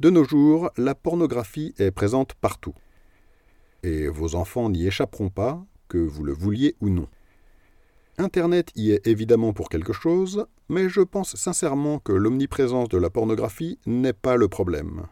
de 0.00 0.10
nos 0.10 0.24
jours, 0.24 0.70
la 0.76 0.96
pornographie 0.96 1.72
est 1.78 1.92
présente 1.92 2.34
partout. 2.34 2.74
Et 3.84 4.08
vos 4.08 4.34
enfants 4.34 4.70
n'y 4.70 4.88
échapperont 4.88 5.30
pas, 5.30 5.64
que 5.86 5.98
vous 5.98 6.24
le 6.24 6.32
vouliez 6.32 6.74
ou 6.80 6.88
non. 6.88 7.06
Internet 8.18 8.72
y 8.74 8.90
est 8.90 9.06
évidemment 9.06 9.52
pour 9.52 9.68
quelque 9.68 9.92
chose, 9.92 10.46
mais 10.68 10.88
je 10.88 11.00
pense 11.00 11.36
sincèrement 11.36 12.00
que 12.00 12.12
l'omniprésence 12.12 12.88
de 12.88 12.98
la 12.98 13.08
pornographie 13.08 13.78
n'est 13.86 14.12
pas 14.12 14.34
le 14.34 14.48
problème. 14.48 15.06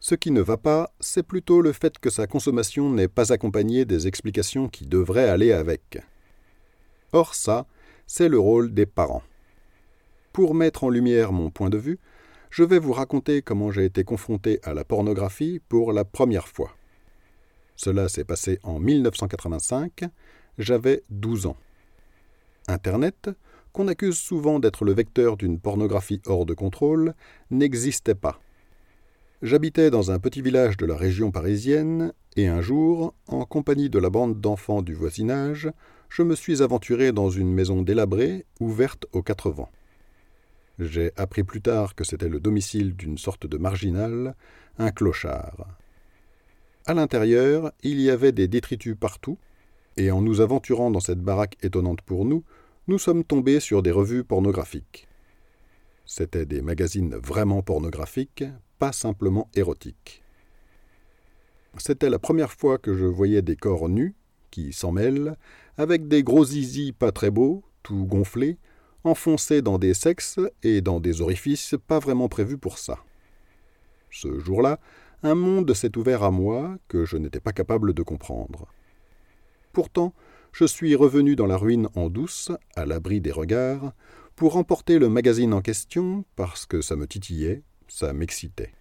Ce 0.00 0.14
qui 0.14 0.30
ne 0.30 0.40
va 0.40 0.56
pas, 0.56 0.92
c'est 1.00 1.22
plutôt 1.22 1.62
le 1.62 1.72
fait 1.72 1.98
que 1.98 2.10
sa 2.10 2.26
consommation 2.26 2.90
n'est 2.90 3.08
pas 3.08 3.32
accompagnée 3.32 3.84
des 3.84 4.06
explications 4.06 4.68
qui 4.68 4.86
devraient 4.86 5.28
aller 5.28 5.52
avec. 5.52 5.98
Or 7.12 7.34
ça, 7.34 7.66
c'est 8.06 8.28
le 8.28 8.38
rôle 8.38 8.72
des 8.72 8.86
parents. 8.86 9.22
Pour 10.32 10.54
mettre 10.54 10.84
en 10.84 10.90
lumière 10.90 11.32
mon 11.32 11.50
point 11.50 11.70
de 11.70 11.78
vue, 11.78 11.98
je 12.50 12.62
vais 12.62 12.78
vous 12.78 12.92
raconter 12.92 13.42
comment 13.42 13.70
j'ai 13.70 13.84
été 13.84 14.04
confronté 14.04 14.60
à 14.62 14.74
la 14.74 14.84
pornographie 14.84 15.60
pour 15.68 15.92
la 15.92 16.04
première 16.04 16.48
fois. 16.48 16.76
Cela 17.74 18.08
s'est 18.08 18.24
passé 18.24 18.58
en 18.62 18.78
1985, 18.78 20.04
j'avais 20.58 21.02
12 21.10 21.46
ans. 21.46 21.56
Internet, 22.68 23.30
qu'on 23.72 23.88
accuse 23.88 24.16
souvent 24.16 24.58
d'être 24.58 24.84
le 24.84 24.94
vecteur 24.94 25.36
d'une 25.36 25.60
pornographie 25.60 26.22
hors 26.26 26.46
de 26.46 26.54
contrôle, 26.54 27.14
n'existait 27.50 28.14
pas. 28.14 28.40
J'habitais 29.42 29.90
dans 29.90 30.10
un 30.10 30.18
petit 30.18 30.40
village 30.40 30.78
de 30.78 30.86
la 30.86 30.96
région 30.96 31.30
parisienne, 31.30 32.14
et 32.36 32.48
un 32.48 32.62
jour, 32.62 33.12
en 33.26 33.44
compagnie 33.44 33.90
de 33.90 33.98
la 33.98 34.08
bande 34.08 34.40
d'enfants 34.40 34.80
du 34.80 34.94
voisinage, 34.94 35.70
je 36.08 36.22
me 36.22 36.34
suis 36.34 36.62
aventuré 36.62 37.12
dans 37.12 37.28
une 37.28 37.52
maison 37.52 37.82
délabrée, 37.82 38.46
ouverte 38.60 39.04
aux 39.12 39.22
quatre 39.22 39.50
vents. 39.50 39.70
J'ai 40.78 41.12
appris 41.16 41.42
plus 41.42 41.60
tard 41.60 41.94
que 41.94 42.02
c'était 42.02 42.30
le 42.30 42.40
domicile 42.40 42.96
d'une 42.96 43.18
sorte 43.18 43.46
de 43.46 43.58
marginal, 43.58 44.34
un 44.78 44.90
clochard. 44.90 45.66
À 46.86 46.94
l'intérieur, 46.94 47.72
il 47.82 48.00
y 48.00 48.08
avait 48.08 48.32
des 48.32 48.48
détritus 48.48 48.96
partout, 48.98 49.36
et 49.98 50.10
en 50.10 50.22
nous 50.22 50.40
aventurant 50.40 50.90
dans 50.90 51.00
cette 51.00 51.20
baraque 51.20 51.58
étonnante 51.62 52.00
pour 52.00 52.24
nous, 52.24 52.42
nous 52.88 52.98
sommes 52.98 53.24
tombés 53.24 53.60
sur 53.60 53.82
des 53.82 53.90
revues 53.90 54.24
pornographiques. 54.24 55.08
C'étaient 56.06 56.46
des 56.46 56.62
magazines 56.62 57.16
vraiment 57.16 57.60
pornographiques, 57.60 58.44
pas 58.78 58.92
simplement 58.92 59.48
érotiques. 59.54 60.22
C'était 61.78 62.10
la 62.10 62.18
première 62.18 62.52
fois 62.52 62.78
que 62.78 62.94
je 62.94 63.04
voyais 63.04 63.42
des 63.42 63.56
corps 63.56 63.88
nus, 63.88 64.14
qui 64.50 64.72
s'en 64.72 64.92
mêlent, 64.92 65.36
avec 65.76 66.08
des 66.08 66.22
gros 66.22 66.44
zizi 66.44 66.92
pas 66.92 67.12
très 67.12 67.30
beaux, 67.30 67.62
tout 67.82 68.06
gonflés, 68.06 68.58
enfoncés 69.04 69.62
dans 69.62 69.78
des 69.78 69.94
sexes 69.94 70.40
et 70.62 70.80
dans 70.80 71.00
des 71.00 71.20
orifices 71.20 71.74
pas 71.86 71.98
vraiment 71.98 72.28
prévus 72.28 72.58
pour 72.58 72.78
ça. 72.78 72.98
Ce 74.10 74.38
jour-là, 74.38 74.80
un 75.22 75.34
monde 75.34 75.72
s'est 75.74 75.96
ouvert 75.96 76.22
à 76.22 76.30
moi 76.30 76.76
que 76.88 77.04
je 77.04 77.16
n'étais 77.16 77.40
pas 77.40 77.52
capable 77.52 77.92
de 77.92 78.02
comprendre. 78.02 78.66
Pourtant, 79.72 80.14
je 80.52 80.64
suis 80.64 80.94
revenu 80.94 81.36
dans 81.36 81.46
la 81.46 81.58
ruine 81.58 81.88
en 81.94 82.08
douce, 82.08 82.50
à 82.76 82.86
l'abri 82.86 83.20
des 83.20 83.32
regards, 83.32 83.92
pour 84.34 84.56
emporter 84.56 84.98
le 84.98 85.08
magazine 85.08 85.52
en 85.52 85.60
question 85.60 86.24
parce 86.34 86.66
que 86.66 86.80
ça 86.80 86.96
me 86.96 87.06
titillait, 87.06 87.62
ça 87.88 88.12
m'excitait. 88.12 88.72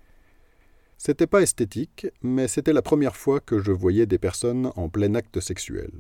C'était 0.98 1.28
pas 1.28 1.42
esthétique, 1.42 2.08
mais 2.22 2.48
c'était 2.48 2.74
la 2.74 2.82
première 2.82 3.16
fois 3.16 3.40
que 3.40 3.60
je 3.60 3.72
voyais 3.72 4.06
des 4.06 4.18
personnes 4.18 4.72
en 4.76 4.90
plein 4.90 5.14
acte 5.16 5.40
sexuel. 5.40 5.92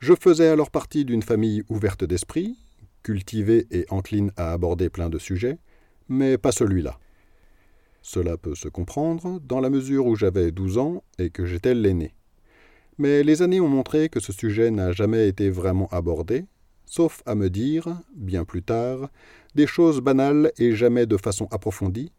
Je 0.00 0.14
faisais 0.14 0.48
alors 0.48 0.70
partie 0.70 1.04
d'une 1.04 1.22
famille 1.22 1.62
ouverte 1.68 2.04
d'esprit, 2.04 2.58
cultivée 3.02 3.66
et 3.70 3.86
encline 3.90 4.32
à 4.36 4.52
aborder 4.52 4.90
plein 4.90 5.08
de 5.08 5.18
sujets, 5.18 5.58
mais 6.08 6.38
pas 6.38 6.52
celui-là. 6.52 6.98
Cela 8.02 8.36
peut 8.36 8.56
se 8.56 8.68
comprendre 8.68 9.40
dans 9.40 9.60
la 9.60 9.70
mesure 9.70 10.06
où 10.06 10.16
j'avais 10.16 10.50
douze 10.50 10.76
ans 10.76 11.04
et 11.18 11.30
que 11.30 11.46
j'étais 11.46 11.74
l'aîné. 11.74 12.14
Mais 12.98 13.22
les 13.22 13.42
années 13.42 13.60
ont 13.60 13.68
montré 13.68 14.08
que 14.08 14.20
ce 14.20 14.32
sujet 14.32 14.70
n'a 14.70 14.92
jamais 14.92 15.28
été 15.28 15.50
vraiment 15.50 15.88
abordé, 15.90 16.44
sauf 16.84 17.22
à 17.24 17.34
me 17.34 17.48
dire, 17.48 18.00
bien 18.14 18.44
plus 18.44 18.62
tard, 18.62 19.08
des 19.54 19.66
choses 19.66 20.00
banales 20.00 20.52
et 20.58 20.74
jamais 20.74 21.06
de 21.06 21.16
façon 21.16 21.46
approfondie, 21.50 22.12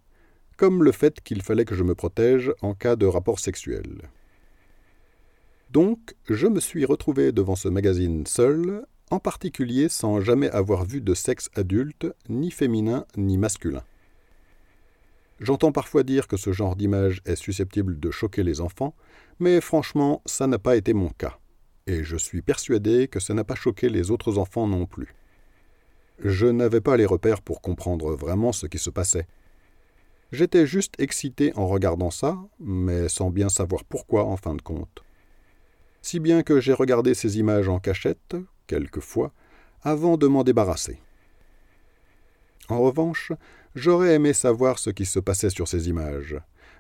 comme 0.58 0.84
le 0.84 0.92
fait 0.92 1.22
qu'il 1.22 1.42
fallait 1.42 1.66
que 1.66 1.76
je 1.76 1.84
me 1.84 1.96
protège 1.96 2.52
en 2.62 2.74
cas 2.74 2.96
de 2.96 3.06
rapport 3.06 3.40
sexuel. 3.40 4.10
Donc, 5.72 6.16
je 6.30 6.48
me 6.48 6.60
suis 6.60 6.86
retrouvé 6.86 7.32
devant 7.32 7.56
ce 7.56 7.68
magazine 7.68 8.26
seul, 8.28 8.86
en 9.10 9.20
particulier 9.20 9.90
sans 9.90 10.22
jamais 10.22 10.50
avoir 10.52 10.86
vu 10.86 11.02
de 11.02 11.14
sexe 11.14 11.50
adulte, 11.56 12.08
ni 12.30 12.52
féminin 12.52 13.06
ni 13.18 13.38
masculin. 13.38 13.84
J'entends 15.40 15.72
parfois 15.72 16.04
dire 16.04 16.28
que 16.28 16.38
ce 16.38 16.52
genre 16.52 16.76
d'image 16.76 17.22
est 17.26 17.36
susceptible 17.36 18.00
de 18.00 18.12
choquer 18.12 18.44
les 18.44 18.62
enfants, 18.62 18.96
mais 19.40 19.60
franchement, 19.62 20.22
ça 20.26 20.46
n'a 20.48 20.60
pas 20.60 20.76
été 20.76 20.94
mon 20.94 21.10
cas 21.10 21.38
et 21.88 22.04
je 22.04 22.18
suis 22.18 22.42
persuadé 22.42 23.08
que 23.08 23.20
ça 23.20 23.34
n'a 23.34 23.44
pas 23.44 23.56
choqué 23.56 23.90
les 23.90 24.12
autres 24.12 24.38
enfants 24.38 24.68
non 24.68 24.86
plus. 24.86 25.14
Je 26.20 26.48
n'avais 26.48 26.82
pas 26.82 26.98
les 26.98 27.06
repères 27.06 27.42
pour 27.42 27.62
comprendre 27.62 28.16
vraiment 28.16 28.52
ce 28.52 28.68
qui 28.68 28.78
se 28.78 28.90
passait. 28.90 29.28
J'étais 30.32 30.66
juste 30.66 30.96
excité 31.00 31.54
en 31.56 31.68
regardant 31.68 32.12
ça, 32.12 32.38
mais 32.60 33.10
sans 33.10 33.30
bien 33.30 33.50
savoir 33.50 33.84
pourquoi 33.84 34.26
en 34.26 34.38
fin 34.38 34.56
de 34.56 34.62
compte. 34.62 35.04
Si 36.02 36.20
bien 36.20 36.44
que 36.44 36.60
j'ai 36.60 36.74
regardé 36.74 37.14
ces 37.14 37.38
images 37.38 37.70
en 37.70 37.80
cachette, 37.80 38.36
quelquefois, 38.68 39.32
avant 39.84 40.18
de 40.18 40.28
m'en 40.28 40.44
débarrasser. 40.44 41.00
En 42.70 42.82
revanche, 42.82 43.32
j'aurais 43.76 44.16
aimé 44.16 44.34
savoir 44.34 44.80
ce 44.80 44.90
qui 44.90 45.06
se 45.06 45.20
passait 45.20 45.50
sur 45.50 45.68
ces 45.68 45.90
images, 45.90 46.38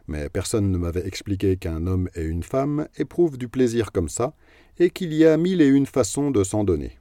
mais 0.07 0.29
personne 0.29 0.71
ne 0.71 0.77
m'avait 0.77 1.05
expliqué 1.05 1.57
qu'un 1.57 1.85
homme 1.87 2.09
et 2.15 2.23
une 2.23 2.43
femme 2.43 2.87
éprouvent 2.97 3.37
du 3.37 3.49
plaisir 3.49 3.91
comme 3.91 4.09
ça, 4.09 4.33
et 4.79 4.89
qu'il 4.89 5.13
y 5.13 5.25
a 5.25 5.37
mille 5.37 5.61
et 5.61 5.67
une 5.67 5.85
façons 5.85 6.31
de 6.31 6.43
s'en 6.43 6.63
donner. 6.63 6.97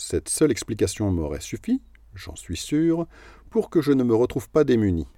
Cette 0.00 0.28
seule 0.28 0.52
explication 0.52 1.10
m'aurait 1.10 1.40
suffi, 1.40 1.82
j'en 2.14 2.36
suis 2.36 2.56
sûr, 2.56 3.08
pour 3.50 3.68
que 3.68 3.82
je 3.82 3.90
ne 3.90 4.04
me 4.04 4.14
retrouve 4.14 4.48
pas 4.48 4.62
démuni. 4.62 5.08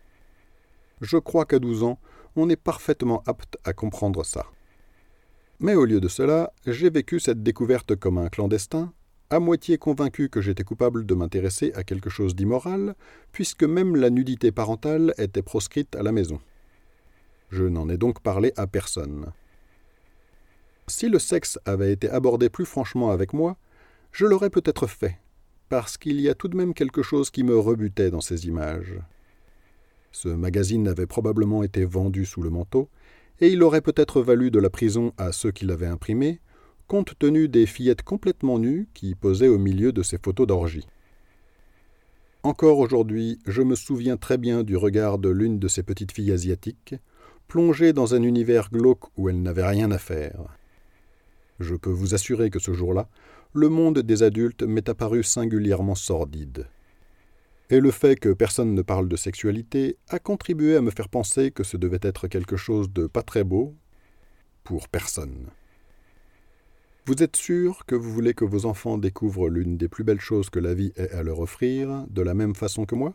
Je 1.02 1.18
crois 1.18 1.44
qu'à 1.44 1.58
douze 1.58 1.82
ans, 1.82 1.98
on 2.34 2.48
est 2.48 2.56
parfaitement 2.56 3.22
apte 3.26 3.58
à 3.64 3.74
comprendre 3.74 4.24
ça. 4.24 4.46
Mais 5.58 5.74
au 5.74 5.84
lieu 5.84 6.00
de 6.00 6.08
cela, 6.08 6.54
j'ai 6.66 6.88
vécu 6.88 7.20
cette 7.20 7.42
découverte 7.42 7.94
comme 7.94 8.16
un 8.16 8.30
clandestin, 8.30 8.94
à 9.28 9.38
moitié 9.38 9.76
convaincu 9.76 10.30
que 10.30 10.40
j'étais 10.40 10.64
coupable 10.64 11.04
de 11.04 11.14
m'intéresser 11.14 11.74
à 11.74 11.84
quelque 11.84 12.08
chose 12.08 12.34
d'immoral, 12.34 12.94
puisque 13.32 13.64
même 13.64 13.96
la 13.96 14.08
nudité 14.08 14.50
parentale 14.50 15.12
était 15.18 15.42
proscrite 15.42 15.94
à 15.94 16.02
la 16.02 16.10
maison. 16.10 16.40
Je 17.50 17.64
n'en 17.64 17.90
ai 17.90 17.98
donc 17.98 18.22
parlé 18.22 18.54
à 18.56 18.66
personne. 18.66 19.30
Si 20.86 21.10
le 21.10 21.18
sexe 21.18 21.58
avait 21.66 21.92
été 21.92 22.08
abordé 22.08 22.48
plus 22.48 22.64
franchement 22.64 23.10
avec 23.10 23.34
moi, 23.34 23.58
je 24.12 24.26
l'aurais 24.26 24.50
peut-être 24.50 24.86
fait, 24.86 25.18
parce 25.68 25.96
qu'il 25.96 26.20
y 26.20 26.28
a 26.28 26.34
tout 26.34 26.48
de 26.48 26.56
même 26.56 26.74
quelque 26.74 27.02
chose 27.02 27.30
qui 27.30 27.44
me 27.44 27.58
rebutait 27.58 28.10
dans 28.10 28.20
ces 28.20 28.46
images. 28.46 28.98
Ce 30.12 30.28
magazine 30.28 30.88
avait 30.88 31.06
probablement 31.06 31.62
été 31.62 31.84
vendu 31.84 32.24
sous 32.26 32.42
le 32.42 32.50
manteau, 32.50 32.88
et 33.40 33.48
il 33.48 33.62
aurait 33.62 33.80
peut-être 33.80 34.20
valu 34.20 34.50
de 34.50 34.58
la 34.58 34.70
prison 34.70 35.12
à 35.16 35.32
ceux 35.32 35.52
qui 35.52 35.64
l'avaient 35.64 35.86
imprimé, 35.86 36.40
compte 36.88 37.16
tenu 37.18 37.48
des 37.48 37.66
fillettes 37.66 38.02
complètement 38.02 38.58
nues 38.58 38.88
qui 38.94 39.14
posaient 39.14 39.48
au 39.48 39.58
milieu 39.58 39.92
de 39.92 40.02
ces 40.02 40.18
photos 40.18 40.46
d'orgie. 40.46 40.86
Encore 42.42 42.78
aujourd'hui, 42.78 43.38
je 43.46 43.62
me 43.62 43.74
souviens 43.74 44.16
très 44.16 44.38
bien 44.38 44.62
du 44.62 44.76
regard 44.76 45.18
de 45.18 45.28
l'une 45.28 45.58
de 45.58 45.68
ces 45.68 45.82
petites 45.82 46.12
filles 46.12 46.32
asiatiques, 46.32 46.94
plongée 47.48 47.92
dans 47.92 48.14
un 48.14 48.22
univers 48.22 48.70
glauque 48.70 49.16
où 49.16 49.28
elle 49.28 49.42
n'avait 49.42 49.66
rien 49.66 49.90
à 49.90 49.98
faire. 49.98 50.56
Je 51.58 51.74
peux 51.74 51.90
vous 51.90 52.14
assurer 52.14 52.48
que 52.48 52.58
ce 52.58 52.72
jour-là, 52.72 53.08
le 53.52 53.68
monde 53.68 53.98
des 53.98 54.22
adultes 54.22 54.62
m'est 54.62 54.88
apparu 54.88 55.24
singulièrement 55.24 55.96
sordide. 55.96 56.68
Et 57.68 57.80
le 57.80 57.90
fait 57.90 58.14
que 58.16 58.32
personne 58.32 58.74
ne 58.74 58.82
parle 58.82 59.08
de 59.08 59.16
sexualité 59.16 59.96
a 60.08 60.20
contribué 60.20 60.76
à 60.76 60.80
me 60.80 60.90
faire 60.90 61.08
penser 61.08 61.50
que 61.50 61.64
ce 61.64 61.76
devait 61.76 61.98
être 62.02 62.28
quelque 62.28 62.56
chose 62.56 62.92
de 62.92 63.08
pas 63.08 63.22
très 63.22 63.42
beau 63.42 63.74
pour 64.62 64.88
personne. 64.88 65.48
Vous 67.06 67.22
êtes 67.22 67.36
sûr 67.36 67.84
que 67.86 67.96
vous 67.96 68.12
voulez 68.12 68.34
que 68.34 68.44
vos 68.44 68.66
enfants 68.66 68.98
découvrent 68.98 69.48
l'une 69.48 69.76
des 69.76 69.88
plus 69.88 70.04
belles 70.04 70.20
choses 70.20 70.50
que 70.50 70.60
la 70.60 70.74
vie 70.74 70.92
ait 70.96 71.10
à 71.10 71.24
leur 71.24 71.40
offrir 71.40 72.06
de 72.08 72.22
la 72.22 72.34
même 72.34 72.54
façon 72.54 72.84
que 72.84 72.94
moi? 72.94 73.14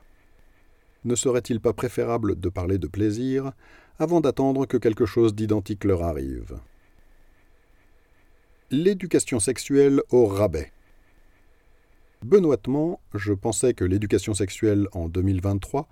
Ne 1.05 1.15
serait-il 1.15 1.61
pas 1.61 1.71
préférable 1.71 2.37
de 2.37 2.49
parler 2.49 2.77
de 2.77 2.87
plaisir 2.87 3.53
avant 3.99 4.19
d'attendre 4.19 4.65
que 4.65 4.75
quelque 4.75 5.05
chose 5.05 5.33
d'identique 5.33 5.85
leur 5.85 6.03
arrive? 6.03 6.59
L'éducation 8.77 9.39
sexuelle 9.39 10.01
au 10.09 10.25
rabais. 10.25 10.73
Benoîtement, 12.25 12.99
je 13.13 13.31
pensais 13.31 13.73
que 13.73 13.85
l'éducation 13.85 14.33
sexuelle 14.33 14.89
en 14.91 15.07
2023 15.07 15.87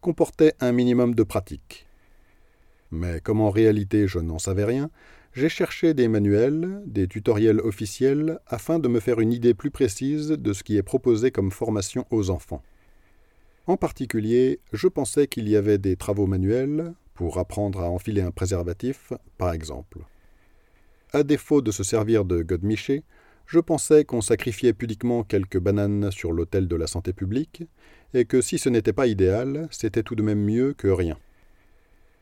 comportait 0.00 0.52
un 0.60 0.70
minimum 0.70 1.16
de 1.16 1.24
pratique. 1.24 1.88
Mais 2.92 3.20
comme 3.20 3.40
en 3.40 3.50
réalité 3.50 4.06
je 4.06 4.20
n'en 4.20 4.38
savais 4.38 4.64
rien, 4.64 4.88
j'ai 5.32 5.48
cherché 5.48 5.94
des 5.94 6.06
manuels, 6.06 6.80
des 6.86 7.08
tutoriels 7.08 7.58
officiels, 7.58 8.38
afin 8.46 8.78
de 8.78 8.86
me 8.86 9.00
faire 9.00 9.18
une 9.18 9.32
idée 9.32 9.52
plus 9.52 9.72
précise 9.72 10.28
de 10.28 10.52
ce 10.52 10.62
qui 10.62 10.76
est 10.76 10.84
proposé 10.84 11.32
comme 11.32 11.50
formation 11.50 12.06
aux 12.12 12.30
enfants. 12.30 12.62
En 13.66 13.76
particulier, 13.76 14.60
je 14.72 14.86
pensais 14.86 15.26
qu'il 15.26 15.48
y 15.48 15.56
avait 15.56 15.78
des 15.78 15.96
travaux 15.96 16.28
manuels 16.28 16.94
pour 17.14 17.38
apprendre 17.38 17.80
à 17.80 17.90
enfiler 17.90 18.22
un 18.22 18.30
préservatif, 18.30 19.12
par 19.38 19.52
exemple. 19.52 19.98
À 21.12 21.22
défaut 21.22 21.62
de 21.62 21.70
se 21.70 21.82
servir 21.82 22.24
de 22.24 22.42
godemiché, 22.42 23.02
je 23.46 23.60
pensais 23.60 24.04
qu'on 24.04 24.20
sacrifiait 24.20 24.74
pudiquement 24.74 25.24
quelques 25.24 25.58
bananes 25.58 26.10
sur 26.10 26.32
l'autel 26.32 26.68
de 26.68 26.76
la 26.76 26.86
santé 26.86 27.14
publique, 27.14 27.62
et 28.12 28.26
que 28.26 28.42
si 28.42 28.58
ce 28.58 28.68
n'était 28.68 28.92
pas 28.92 29.06
idéal, 29.06 29.68
c'était 29.70 30.02
tout 30.02 30.14
de 30.14 30.22
même 30.22 30.44
mieux 30.44 30.74
que 30.74 30.88
rien. 30.88 31.16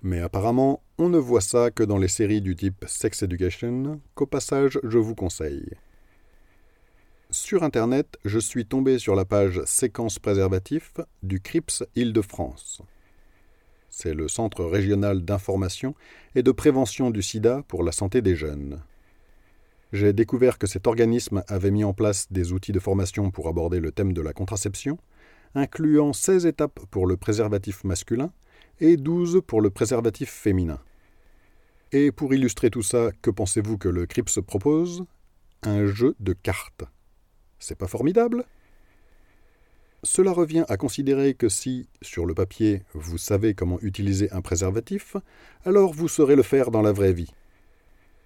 Mais 0.02 0.21
apparemment, 0.21 0.83
on 0.99 1.09
ne 1.09 1.19
voit 1.19 1.40
ça 1.40 1.73
que 1.73 1.83
dans 1.83 1.99
les 1.99 2.07
séries 2.07 2.40
du 2.40 2.55
type 2.55 2.85
Sex 2.87 3.25
Education, 3.25 4.00
qu'au 4.14 4.26
passage 4.26 4.78
je 4.85 4.99
vous 4.99 5.16
conseille. 5.16 5.71
Sur 7.31 7.64
Internet, 7.64 8.19
je 8.25 8.38
suis 8.38 8.66
tombé 8.66 9.00
sur 9.00 9.16
la 9.16 9.25
page 9.25 9.61
Séquence 9.64 10.21
préservatif 10.21 10.95
du 11.25 11.40
CRIPS 11.40 11.83
Île-de-France. 11.97 12.83
C'est 13.98 14.12
le 14.12 14.28
Centre 14.28 14.62
régional 14.64 15.22
d'information 15.22 15.94
et 16.34 16.42
de 16.42 16.52
prévention 16.52 17.10
du 17.10 17.22
sida 17.22 17.64
pour 17.66 17.82
la 17.82 17.92
santé 17.92 18.20
des 18.20 18.36
jeunes 18.36 18.82
j'ai 19.92 20.12
découvert 20.12 20.58
que 20.58 20.66
cet 20.66 20.86
organisme 20.86 21.42
avait 21.48 21.70
mis 21.70 21.84
en 21.84 21.94
place 21.94 22.30
des 22.30 22.52
outils 22.52 22.72
de 22.72 22.80
formation 22.80 23.30
pour 23.30 23.48
aborder 23.48 23.80
le 23.80 23.92
thème 23.92 24.12
de 24.12 24.20
la 24.20 24.32
contraception, 24.32 24.98
incluant 25.54 26.12
16 26.12 26.46
étapes 26.46 26.80
pour 26.90 27.06
le 27.06 27.16
préservatif 27.16 27.84
masculin 27.84 28.32
et 28.80 28.96
12 28.96 29.42
pour 29.46 29.60
le 29.60 29.70
préservatif 29.70 30.30
féminin. 30.30 30.80
Et 31.92 32.10
pour 32.10 32.34
illustrer 32.34 32.70
tout 32.70 32.82
ça, 32.82 33.10
que 33.22 33.30
pensez-vous 33.30 33.78
que 33.78 33.88
le 33.88 34.06
CRIPS 34.06 34.40
propose? 34.46 35.04
Un 35.62 35.87
jeu 35.87 36.14
de 36.20 36.32
cartes. 36.32 36.85
C'est 37.59 37.78
pas 37.78 37.87
formidable? 37.87 38.44
Cela 40.07 40.31
revient 40.31 40.64
à 40.69 40.77
considérer 40.77 41.35
que 41.35 41.49
si, 41.49 41.88
sur 42.01 42.27
le 42.27 42.35
papier, 42.35 42.85
vous 42.95 43.19
savez 43.19 43.55
comment 43.55 43.81
utiliser 43.83 44.31
un 44.31 44.40
préservatif, 44.40 45.16
alors 45.64 45.92
vous 45.92 46.07
saurez 46.07 46.37
le 46.37 46.45
faire 46.45 46.71
dans 46.71 46.81
la 46.81 46.92
vraie 46.92 47.12
vie. 47.12 47.33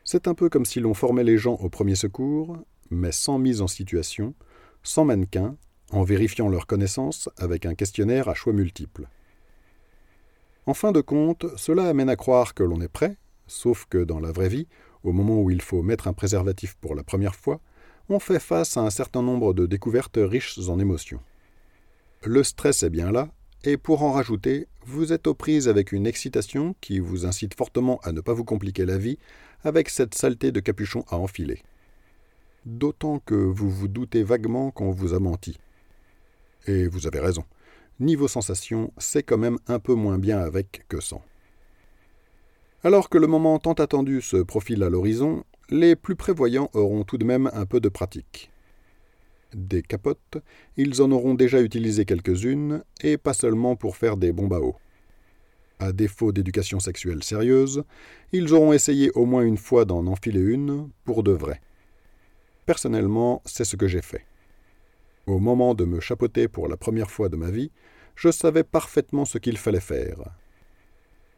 C'est 0.05 0.29
un 0.29 0.35
peu 0.35 0.51
comme 0.51 0.66
si 0.66 0.79
l'on 0.79 0.93
formait 0.93 1.25
les 1.25 1.38
gens 1.38 1.55
au 1.55 1.71
premier 1.71 1.95
secours, 1.95 2.59
mais 2.90 3.12
sans 3.12 3.38
mise 3.38 3.62
en 3.62 3.66
situation, 3.66 4.35
sans 4.83 5.07
mannequin, 5.07 5.57
en 5.90 6.03
vérifiant 6.03 6.51
leurs 6.51 6.66
connaissances 6.66 7.31
avec 7.38 7.64
un 7.64 7.75
questionnaire 7.75 8.29
à 8.29 8.35
choix 8.35 8.53
multiples. 8.53 9.09
En 10.66 10.75
fin 10.75 10.93
de 10.93 11.01
compte, 11.01 11.47
cela 11.57 11.88
amène 11.88 12.11
à 12.11 12.16
croire 12.16 12.53
que 12.53 12.62
l'on 12.62 12.83
est 12.83 12.88
prêt, 12.88 13.16
sauf 13.47 13.87
que 13.88 14.05
dans 14.05 14.21
la 14.21 14.33
vraie 14.33 14.51
vie, 14.51 14.69
au 15.03 15.12
moment 15.12 15.40
où 15.40 15.51
il 15.51 15.62
faut 15.62 15.81
mettre 15.81 16.09
un 16.09 16.12
préservatif 16.12 16.77
pour 16.79 16.95
la 16.95 17.05
première 17.05 17.37
fois, 17.37 17.59
on 18.11 18.19
fait 18.19 18.38
face 18.38 18.77
à 18.77 18.83
un 18.83 18.90
certain 18.90 19.23
nombre 19.23 19.55
de 19.55 19.64
découvertes 19.64 20.19
riches 20.21 20.59
en 20.69 20.79
émotions. 20.79 21.21
Le 22.26 22.42
stress 22.42 22.83
est 22.83 22.90
bien 22.90 23.11
là, 23.12 23.30
et 23.64 23.78
pour 23.78 24.02
en 24.02 24.12
rajouter, 24.12 24.68
vous 24.85 25.14
êtes 25.14 25.26
aux 25.26 25.33
prises 25.33 25.68
avec 25.68 25.90
une 25.90 26.06
excitation 26.06 26.74
qui 26.83 26.98
vous 26.98 27.24
incite 27.24 27.54
fortement 27.54 27.98
à 28.02 28.12
ne 28.12 28.20
pas 28.20 28.35
vous 28.35 28.44
compliquer 28.44 28.85
la 28.85 28.98
vie 28.98 29.16
avec 29.64 29.88
cette 29.88 30.14
saleté 30.14 30.52
de 30.52 30.61
capuchon 30.61 31.02
à 31.09 31.16
enfiler. 31.16 31.62
D'autant 32.66 33.20
que 33.20 33.35
vous 33.35 33.70
vous 33.70 33.88
doutez 33.88 34.22
vaguement 34.22 34.70
qu'on 34.70 34.90
vous 34.90 35.14
a 35.14 35.18
menti. 35.18 35.59
Et 36.66 36.88
vous 36.88 37.06
avez 37.06 37.20
raison. 37.20 37.44
Niveau 38.00 38.28
sensation, 38.28 38.92
c'est 38.98 39.22
quand 39.22 39.38
même 39.38 39.59
un 39.66 39.78
peu 39.78 39.94
moins 39.94 40.18
bien 40.18 40.40
avec 40.40 40.85
que 40.90 41.00
sans. 41.00 41.22
Alors 42.85 43.09
que 43.09 43.16
le 43.16 43.28
moment 43.28 43.59
tant 43.59 43.72
attendu 43.72 44.20
se 44.20 44.37
profile 44.37 44.83
à 44.83 44.90
l'horizon, 44.90 45.42
les 45.70 45.96
plus 45.96 46.16
prévoyants 46.16 46.68
auront 46.74 47.04
tout 47.04 47.16
de 47.16 47.24
même 47.24 47.50
un 47.54 47.64
peu 47.64 47.80
de 47.80 47.88
pratique. 47.88 48.50
Des 49.54 49.82
capotes, 49.82 50.38
ils 50.76 51.02
en 51.02 51.10
auront 51.10 51.34
déjà 51.34 51.60
utilisé 51.60 52.04
quelques-unes, 52.04 52.82
et 53.02 53.16
pas 53.16 53.34
seulement 53.34 53.76
pour 53.76 53.96
faire 53.96 54.16
des 54.16 54.32
bombes 54.32 54.54
à 54.54 54.60
eau. 54.60 54.76
À 55.80 55.92
défaut 55.92 56.30
d'éducation 56.30 56.78
sexuelle 56.78 57.22
sérieuse, 57.22 57.84
ils 58.32 58.52
auront 58.52 58.72
essayé 58.72 59.10
au 59.12 59.24
moins 59.24 59.42
une 59.42 59.56
fois 59.56 59.84
d'en 59.84 60.06
enfiler 60.06 60.40
une, 60.40 60.90
pour 61.04 61.22
de 61.22 61.32
vrai. 61.32 61.60
Personnellement, 62.66 63.42
c'est 63.46 63.64
ce 63.64 63.76
que 63.76 63.88
j'ai 63.88 64.02
fait. 64.02 64.24
Au 65.26 65.38
moment 65.38 65.74
de 65.74 65.84
me 65.84 66.00
chapeauter 66.00 66.48
pour 66.48 66.68
la 66.68 66.76
première 66.76 67.10
fois 67.10 67.28
de 67.28 67.36
ma 67.36 67.50
vie, 67.50 67.70
je 68.14 68.30
savais 68.30 68.64
parfaitement 68.64 69.24
ce 69.24 69.38
qu'il 69.38 69.56
fallait 69.56 69.80
faire. 69.80 70.18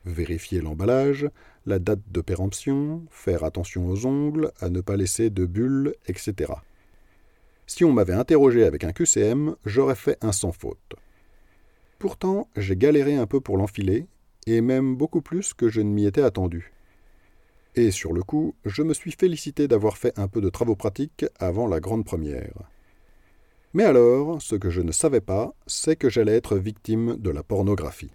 Vérifier 0.05 0.61
l'emballage, 0.61 1.29
la 1.65 1.79
date 1.79 2.03
de 2.11 2.21
péremption, 2.21 3.03
faire 3.11 3.45
attention 3.45 3.89
aux 3.89 4.05
ongles, 4.07 4.51
à 4.61 4.69
ne 4.69 4.81
pas 4.81 4.97
laisser 4.97 5.31
de 5.31 5.47
bulles, 5.47 5.95
etc. 6.07 6.53
Si 7.75 7.87
on 7.87 7.93
m'avait 7.95 8.13
interrogé 8.13 8.65
avec 8.65 8.85
un 8.85 8.93
QCM, 8.93 9.57
j'aurais 9.65 9.95
fait 9.95 10.23
un 10.23 10.33
sans 10.33 10.53
faute. 10.53 10.95
Pourtant, 11.99 12.47
j'ai 12.55 12.77
galéré 12.77 13.17
un 13.17 13.27
peu 13.27 13.41
pour 13.41 13.57
l'enfiler, 13.57 14.05
et 14.47 14.61
même 14.61 14.95
beaucoup 14.95 15.23
plus 15.23 15.55
que 15.55 15.71
je 15.71 15.81
ne 15.81 15.89
m'y 15.89 16.05
étais 16.05 16.21
attendu. 16.21 16.71
Et 17.75 17.91
sur 17.91 18.13
le 18.13 18.23
coup, 18.23 18.55
je 18.67 18.83
me 18.83 18.93
suis 18.93 19.13
félicité 19.13 19.69
d'avoir 19.69 19.97
fait 19.97 20.13
un 20.19 20.29
peu 20.29 20.43
de 20.43 20.51
travaux 20.51 20.77
pratiques 20.77 21.25
avant 21.39 21.67
la 21.67 21.81
grande 21.81 22.05
première. 22.05 22.53
Mais 23.73 23.85
alors, 23.85 24.43
ce 24.43 24.55
que 24.55 24.69
je 24.69 24.83
ne 24.83 24.93
savais 24.93 25.23
pas, 25.23 25.55
c'est 25.67 25.97
que 25.97 26.11
j'allais 26.11 26.37
être 26.37 26.59
victime 26.59 27.17
de 27.17 27.31
la 27.31 27.43
pornographie. 27.43 28.13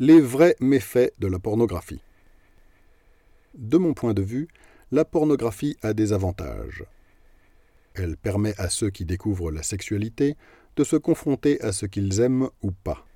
Les 0.00 0.20
vrais 0.20 0.56
méfaits 0.58 1.12
de 1.20 1.28
la 1.28 1.38
pornographie. 1.38 2.02
De 3.54 3.78
mon 3.78 3.94
point 3.94 4.12
de 4.12 4.22
vue, 4.22 4.48
la 4.90 5.04
pornographie 5.04 5.76
a 5.82 5.92
des 5.94 6.12
avantages. 6.12 6.84
Elle 7.94 8.16
permet 8.16 8.54
à 8.58 8.68
ceux 8.68 8.90
qui 8.90 9.04
découvrent 9.04 9.52
la 9.52 9.62
sexualité 9.62 10.36
de 10.76 10.84
se 10.84 10.96
confronter 10.96 11.60
à 11.60 11.72
ce 11.72 11.86
qu'ils 11.86 12.20
aiment 12.20 12.48
ou 12.62 12.72
pas. 12.72 13.06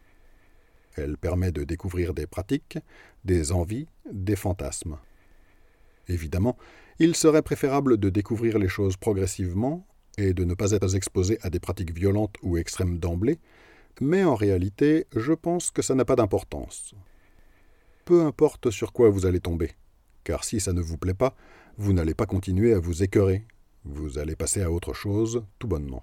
Elle 0.97 1.17
permet 1.17 1.53
de 1.53 1.65
découvrir 1.65 2.15
des 2.15 2.27
pratiques, 2.27 2.79
des 3.25 3.53
envies, 3.53 3.87
des 4.11 4.37
fantasmes. 4.37 4.99
Évidemment, 6.09 6.57
il 7.01 7.15
serait 7.15 7.43
préférable 7.43 7.97
de 7.99 8.09
découvrir 8.09 8.59
les 8.59 8.69
choses 8.69 8.97
progressivement 8.97 9.87
et 10.17 10.33
de 10.33 10.45
ne 10.45 10.55
pas 10.55 10.73
être 10.73 10.95
exposé 10.95 11.39
à 11.43 11.51
des 11.51 11.61
pratiques 11.61 11.93
violentes 11.93 12.37
ou 12.43 12.57
extrêmes 12.57 12.99
d'emblée, 12.99 13.39
mais 14.01 14.25
en 14.25 14.35
réalité, 14.35 15.07
je 15.15 15.33
pense 15.33 15.71
que 15.71 15.83
ça 15.83 15.95
n'a 15.95 16.05
pas 16.05 16.17
d'importance. 16.17 16.95
Peu 18.05 18.23
importe 18.23 18.71
sur 18.71 18.93
quoi 18.93 19.11
vous 19.11 19.27
allez 19.27 19.41
tomber, 19.41 19.73
car 20.25 20.45
si 20.45 20.61
ça 20.61 20.73
ne 20.73 20.81
vous 20.81 20.97
plaît 20.97 21.15
pas, 21.15 21.37
vous 21.77 21.93
n'allez 21.93 22.15
pas 22.15 22.27
continuer 22.27 22.73
à 22.73 22.79
vous 22.79 23.03
écœurer, 23.03 23.45
vous 23.85 24.19
allez 24.19 24.37
passer 24.37 24.63
à 24.63 24.71
autre 24.71 24.93
chose 24.93 25.45
tout 25.59 25.69
bonnement. 25.69 26.03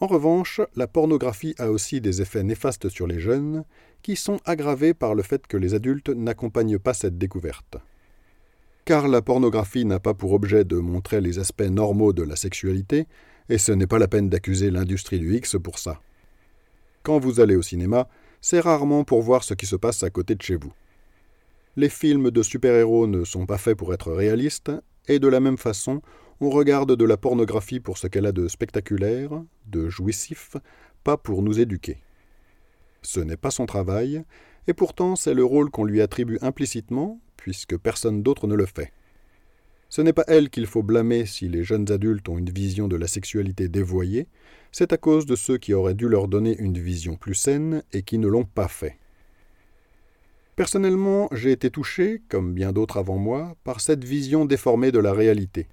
En 0.00 0.06
revanche, 0.06 0.60
la 0.74 0.88
pornographie 0.88 1.54
a 1.58 1.70
aussi 1.70 2.00
des 2.00 2.22
effets 2.22 2.42
néfastes 2.42 2.88
sur 2.88 3.06
les 3.06 3.20
jeunes, 3.20 3.64
qui 4.02 4.16
sont 4.16 4.40
aggravés 4.44 4.94
par 4.94 5.14
le 5.14 5.22
fait 5.22 5.46
que 5.46 5.56
les 5.56 5.74
adultes 5.74 6.08
n'accompagnent 6.08 6.80
pas 6.80 6.92
cette 6.92 7.18
découverte. 7.18 7.76
Car 8.84 9.06
la 9.06 9.22
pornographie 9.22 9.84
n'a 9.84 10.00
pas 10.00 10.12
pour 10.12 10.32
objet 10.32 10.64
de 10.64 10.76
montrer 10.76 11.20
les 11.20 11.38
aspects 11.38 11.62
normaux 11.62 12.12
de 12.12 12.24
la 12.24 12.34
sexualité, 12.34 13.06
et 13.48 13.58
ce 13.58 13.70
n'est 13.70 13.86
pas 13.86 14.00
la 14.00 14.08
peine 14.08 14.28
d'accuser 14.28 14.72
l'industrie 14.72 15.20
du 15.20 15.36
X 15.36 15.56
pour 15.62 15.78
ça. 15.78 16.00
Quand 17.04 17.20
vous 17.20 17.38
allez 17.38 17.54
au 17.54 17.62
cinéma, 17.62 18.08
c'est 18.40 18.58
rarement 18.58 19.04
pour 19.04 19.22
voir 19.22 19.44
ce 19.44 19.54
qui 19.54 19.66
se 19.66 19.76
passe 19.76 20.02
à 20.02 20.10
côté 20.10 20.34
de 20.34 20.42
chez 20.42 20.56
vous. 20.56 20.72
Les 21.76 21.88
films 21.88 22.32
de 22.32 22.42
super-héros 22.42 23.06
ne 23.06 23.24
sont 23.24 23.46
pas 23.46 23.56
faits 23.56 23.78
pour 23.78 23.94
être 23.94 24.12
réalistes, 24.12 24.72
et 25.08 25.18
de 25.18 25.28
la 25.28 25.40
même 25.40 25.58
façon, 25.58 26.02
on 26.40 26.50
regarde 26.50 26.96
de 26.96 27.04
la 27.04 27.16
pornographie 27.16 27.80
pour 27.80 27.98
ce 27.98 28.06
qu'elle 28.06 28.26
a 28.26 28.32
de 28.32 28.48
spectaculaire, 28.48 29.30
de 29.66 29.88
jouissif, 29.88 30.56
pas 31.04 31.16
pour 31.16 31.42
nous 31.42 31.60
éduquer. 31.60 31.98
Ce 33.02 33.20
n'est 33.20 33.36
pas 33.36 33.50
son 33.50 33.66
travail, 33.66 34.24
et 34.66 34.74
pourtant 34.74 35.16
c'est 35.16 35.34
le 35.34 35.44
rôle 35.44 35.70
qu'on 35.70 35.84
lui 35.84 36.00
attribue 36.00 36.38
implicitement, 36.42 37.20
puisque 37.36 37.76
personne 37.76 38.22
d'autre 38.22 38.46
ne 38.46 38.54
le 38.54 38.66
fait. 38.66 38.92
Ce 39.88 40.00
n'est 40.00 40.12
pas 40.12 40.24
elle 40.26 40.48
qu'il 40.48 40.66
faut 40.66 40.82
blâmer 40.82 41.26
si 41.26 41.48
les 41.48 41.64
jeunes 41.64 41.92
adultes 41.92 42.28
ont 42.28 42.38
une 42.38 42.50
vision 42.50 42.88
de 42.88 42.96
la 42.96 43.06
sexualité 43.06 43.68
dévoyée, 43.68 44.26
c'est 44.70 44.92
à 44.92 44.96
cause 44.96 45.26
de 45.26 45.36
ceux 45.36 45.58
qui 45.58 45.74
auraient 45.74 45.94
dû 45.94 46.08
leur 46.08 46.28
donner 46.28 46.56
une 46.58 46.78
vision 46.78 47.16
plus 47.16 47.34
saine 47.34 47.82
et 47.92 48.02
qui 48.02 48.16
ne 48.18 48.26
l'ont 48.26 48.44
pas 48.44 48.68
fait. 48.68 48.96
Personnellement, 50.54 51.28
j'ai 51.32 51.50
été 51.50 51.70
touché, 51.70 52.20
comme 52.28 52.52
bien 52.52 52.72
d'autres 52.72 52.98
avant 52.98 53.16
moi, 53.16 53.56
par 53.64 53.80
cette 53.80 54.04
vision 54.04 54.44
déformée 54.44 54.92
de 54.92 54.98
la 54.98 55.14
réalité. 55.14 55.66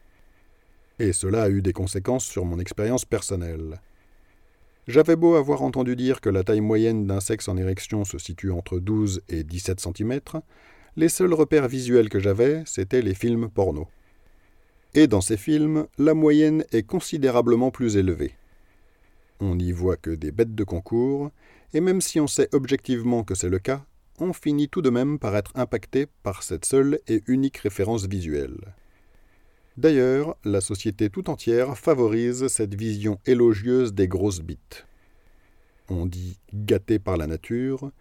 Et 1.00 1.12
cela 1.12 1.44
a 1.44 1.50
eu 1.50 1.62
des 1.62 1.74
conséquences 1.74 2.26
sur 2.26 2.46
mon 2.46 2.60
expérience 2.60 3.04
personnelle. 3.04 3.82
J'avais 4.88 5.18
beau 5.18 5.36
avoir 5.36 5.62
entendu 5.62 5.96
dire 5.96 6.22
que 6.22 6.30
la 6.30 6.44
taille 6.44 6.62
moyenne 6.62 7.06
d'un 7.06 7.20
sexe 7.20 7.48
en 7.48 7.58
érection 7.58 8.06
se 8.06 8.18
situe 8.18 8.52
entre 8.52 8.80
12 8.80 9.22
et 9.30 9.44
17 9.44 9.80
cm, 9.82 10.20
les 10.96 11.10
seuls 11.10 11.34
repères 11.34 11.68
visuels 11.68 12.10
que 12.10 12.20
j'avais, 12.20 12.64
c'étaient 12.66 13.02
les 13.02 13.14
films 13.14 13.50
porno. 13.50 13.88
Et 14.96 15.08
dans 15.08 15.22
ces 15.22 15.38
films, 15.38 15.86
la 15.98 16.14
moyenne 16.14 16.64
est 16.72 16.84
considérablement 16.84 17.70
plus 17.70 17.98
élevée. 17.98 18.34
On 19.40 19.56
n'y 19.56 19.72
voit 19.72 19.98
que 19.98 20.10
des 20.10 20.32
bêtes 20.32 20.56
de 20.56 20.64
concours, 20.64 21.32
et 21.74 21.82
même 21.82 22.02
si 22.02 22.20
on 22.20 22.28
sait 22.28 22.50
objectivement 22.54 23.24
que 23.24 23.36
c'est 23.36 23.50
le 23.50 23.60
cas, 23.60 23.86
on 24.22 24.34
finit 24.34 24.70
tout 24.70 24.82
de 24.82 24.90
même 24.90 25.20
par 25.20 25.36
être 25.36 25.52
impacté 25.56 26.08
par 26.24 26.44
cette 26.44 26.66
seule 26.66 27.00
et 27.08 27.24
unique 27.28 27.58
référence 27.58 28.08
visuelle. 28.08 28.74
D'ailleurs, 29.78 30.36
la 30.44 30.62
société 30.62 31.10
tout 31.10 31.30
entière 31.30 31.78
favorise 31.78 32.48
cette 32.48 32.76
vision 32.76 33.20
élogieuse 33.26 33.94
des 33.94 34.08
grosses 34.08 34.42
bites. 34.42 34.86
On 35.88 36.06
dit 36.06 36.38
gâté 36.54 37.00
par 37.00 37.18
la 37.18 37.28
nature, 37.28 37.92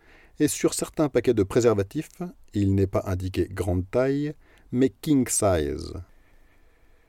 et 0.40 0.48
sur 0.48 0.74
certains 0.74 1.08
paquets 1.08 1.34
de 1.34 1.42
préservatifs, 1.42 2.22
il 2.54 2.74
n'est 2.74 2.86
pas 2.86 3.04
indiqué 3.06 3.48
grande 3.50 3.88
taille, 3.90 4.34
mais 4.72 4.90
king 4.90 5.28
size. 5.28 5.94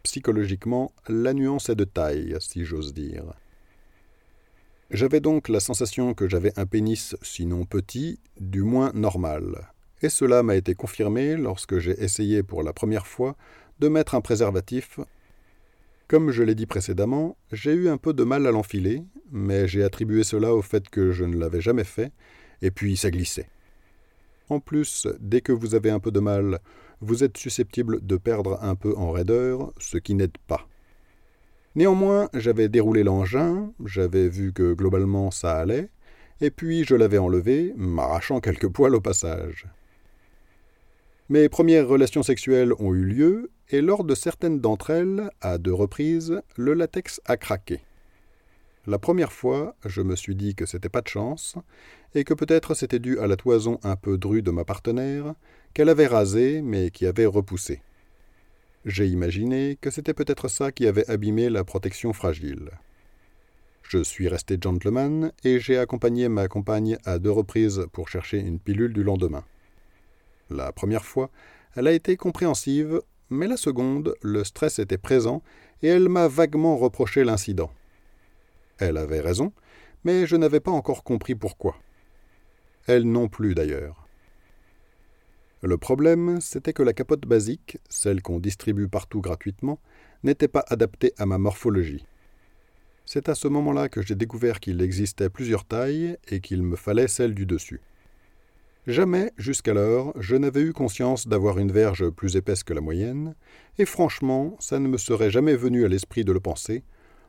Psychologiquement, 0.03 0.91
la 1.07 1.33
nuance 1.33 1.69
est 1.69 1.75
de 1.75 1.83
taille, 1.83 2.35
si 2.39 2.63
j'ose 2.63 2.93
dire. 2.93 3.23
J'avais 4.91 5.19
donc 5.19 5.49
la 5.49 5.59
sensation 5.59 6.15
que 6.15 6.27
j'avais 6.27 6.51
un 6.57 6.65
pénis, 6.65 7.15
sinon 7.21 7.65
petit, 7.65 8.19
du 8.39 8.63
moins 8.63 8.91
normal. 8.95 9.69
Et 10.01 10.09
cela 10.09 10.41
m'a 10.41 10.55
été 10.55 10.73
confirmé 10.73 11.35
lorsque 11.35 11.77
j'ai 11.77 12.01
essayé 12.03 12.41
pour 12.41 12.63
la 12.63 12.73
première 12.73 13.05
fois 13.05 13.35
de 13.79 13.87
mettre 13.87 14.15
un 14.15 14.21
préservatif. 14.21 14.99
Comme 16.07 16.31
je 16.31 16.41
l'ai 16.41 16.55
dit 16.55 16.65
précédemment, 16.65 17.37
j'ai 17.51 17.73
eu 17.73 17.87
un 17.87 17.97
peu 17.97 18.13
de 18.13 18.23
mal 18.23 18.47
à 18.47 18.51
l'enfiler, 18.51 19.03
mais 19.31 19.67
j'ai 19.67 19.83
attribué 19.83 20.23
cela 20.23 20.55
au 20.55 20.63
fait 20.63 20.89
que 20.89 21.11
je 21.11 21.23
ne 21.23 21.37
l'avais 21.37 21.61
jamais 21.61 21.83
fait, 21.83 22.11
et 22.63 22.71
puis 22.71 22.97
ça 22.97 23.11
glissait. 23.11 23.47
En 24.49 24.59
plus, 24.59 25.07
dès 25.19 25.41
que 25.41 25.51
vous 25.51 25.75
avez 25.75 25.91
un 25.91 25.99
peu 25.99 26.09
de 26.09 26.19
mal, 26.19 26.59
vous 26.99 27.23
êtes 27.23 27.37
susceptible 27.37 28.03
de 28.03 28.17
perdre 28.17 28.57
un 28.63 28.73
peu 28.73 28.95
en 28.97 29.11
raideur, 29.11 29.71
ce 29.77 29.99
qui 29.99 30.15
n'aide 30.15 30.37
pas. 30.47 30.67
Néanmoins, 31.79 32.27
j'avais 32.33 32.67
déroulé 32.67 33.03
l'engin, 33.03 33.71
j'avais 33.85 34.27
vu 34.27 34.51
que 34.51 34.73
globalement 34.73 35.31
ça 35.31 35.55
allait, 35.55 35.87
et 36.41 36.51
puis 36.51 36.83
je 36.83 36.93
l'avais 36.93 37.19
enlevé, 37.19 37.73
m'arrachant 37.77 38.41
quelques 38.41 38.67
poils 38.67 38.93
au 38.93 38.99
passage. 38.99 39.65
Mes 41.29 41.47
premières 41.47 41.87
relations 41.87 42.21
sexuelles 42.21 42.73
ont 42.79 42.93
eu 42.93 43.05
lieu, 43.05 43.49
et 43.69 43.79
lors 43.79 44.03
de 44.03 44.13
certaines 44.13 44.59
d'entre 44.59 44.89
elles, 44.89 45.29
à 45.39 45.57
deux 45.57 45.73
reprises, 45.73 46.41
le 46.57 46.73
latex 46.73 47.21
a 47.23 47.37
craqué. 47.37 47.79
La 48.85 48.99
première 48.99 49.31
fois, 49.31 49.73
je 49.85 50.01
me 50.01 50.17
suis 50.17 50.35
dit 50.35 50.55
que 50.55 50.65
c'était 50.65 50.89
pas 50.89 50.99
de 50.99 51.07
chance, 51.07 51.55
et 52.13 52.25
que 52.25 52.33
peut-être 52.33 52.73
c'était 52.73 52.99
dû 52.99 53.17
à 53.19 53.27
la 53.27 53.37
toison 53.37 53.79
un 53.83 53.95
peu 53.95 54.17
drue 54.17 54.41
de 54.41 54.51
ma 54.51 54.65
partenaire, 54.65 55.33
qu'elle 55.73 55.87
avait 55.87 56.07
rasée, 56.07 56.61
mais 56.61 56.91
qui 56.91 57.05
avait 57.05 57.25
repoussé. 57.25 57.81
J'ai 58.85 59.07
imaginé 59.07 59.77
que 59.81 59.89
c'était 59.89 60.13
peut-être 60.13 60.47
ça 60.47 60.71
qui 60.71 60.87
avait 60.87 61.09
abîmé 61.09 61.49
la 61.49 61.65
protection 61.65 62.13
fragile. 62.13 62.71
Je 63.83 64.01
suis 64.01 64.29
resté 64.29 64.57
gentleman 64.61 65.33
et 65.43 65.59
j'ai 65.59 65.77
accompagné 65.77 66.29
ma 66.29 66.47
compagne 66.47 66.97
à 67.03 67.19
deux 67.19 67.31
reprises 67.31 67.87
pour 67.91 68.07
chercher 68.07 68.37
une 68.37 68.59
pilule 68.59 68.93
du 68.93 69.03
lendemain. 69.03 69.43
La 70.49 70.71
première 70.71 71.03
fois, 71.03 71.29
elle 71.75 71.87
a 71.87 71.91
été 71.91 72.15
compréhensive, 72.15 73.01
mais 73.29 73.47
la 73.47 73.57
seconde, 73.57 74.15
le 74.21 74.43
stress 74.45 74.79
était 74.79 74.97
présent 74.97 75.43
et 75.81 75.87
elle 75.87 76.07
m'a 76.07 76.29
vaguement 76.29 76.77
reproché 76.77 77.25
l'incident. 77.25 77.71
Elle 78.77 78.95
avait 78.95 79.19
raison, 79.19 79.51
mais 80.05 80.25
je 80.25 80.37
n'avais 80.37 80.61
pas 80.61 80.71
encore 80.71 81.03
compris 81.03 81.35
pourquoi. 81.35 81.75
Elle 82.87 83.03
non 83.03 83.27
plus 83.27 83.55
d'ailleurs. 83.55 83.98
Le 85.61 85.77
problème, 85.77 86.39
c'était 86.39 86.73
que 86.73 86.83
la 86.83 86.93
capote 86.93 87.25
basique, 87.25 87.79
celle 87.89 88.21
qu'on 88.21 88.39
distribue 88.39 88.87
partout 88.87 89.19
gratuitement, 89.19 89.79
n'était 90.23 90.47
pas 90.47 90.63
adaptée 90.67 91.13
à 91.17 91.25
ma 91.25 91.37
morphologie. 91.37 92.05
C'est 93.05 93.27
à 93.27 93.35
ce 93.35 93.47
moment-là 93.47 93.89
que 93.89 94.01
j'ai 94.01 94.15
découvert 94.15 94.59
qu'il 94.59 94.81
existait 94.81 95.29
plusieurs 95.29 95.65
tailles 95.65 96.17
et 96.29 96.39
qu'il 96.39 96.63
me 96.63 96.75
fallait 96.75 97.07
celle 97.07 97.33
du 97.33 97.45
dessus. 97.45 97.81
Jamais, 98.87 99.33
jusqu'alors, 99.37 100.13
je 100.19 100.35
n'avais 100.35 100.61
eu 100.61 100.73
conscience 100.73 101.27
d'avoir 101.27 101.59
une 101.59 101.71
verge 101.71 102.09
plus 102.09 102.37
épaisse 102.37 102.63
que 102.63 102.73
la 102.73 102.81
moyenne, 102.81 103.35
et 103.77 103.85
franchement, 103.85 104.55
ça 104.59 104.79
ne 104.79 104.87
me 104.87 104.97
serait 104.97 105.29
jamais 105.29 105.55
venu 105.55 105.83
à 105.83 105.89
l'esprit 105.89 106.23
de 106.23 106.31
le 106.31 106.39
penser, 106.39 106.83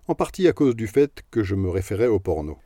en 0.06 0.14
partie 0.14 0.46
à 0.46 0.52
cause 0.52 0.76
du 0.76 0.86
fait 0.86 1.22
que 1.30 1.42
je 1.42 1.56
me 1.56 1.68
référais 1.68 2.06
au 2.06 2.20
porno. 2.20 2.58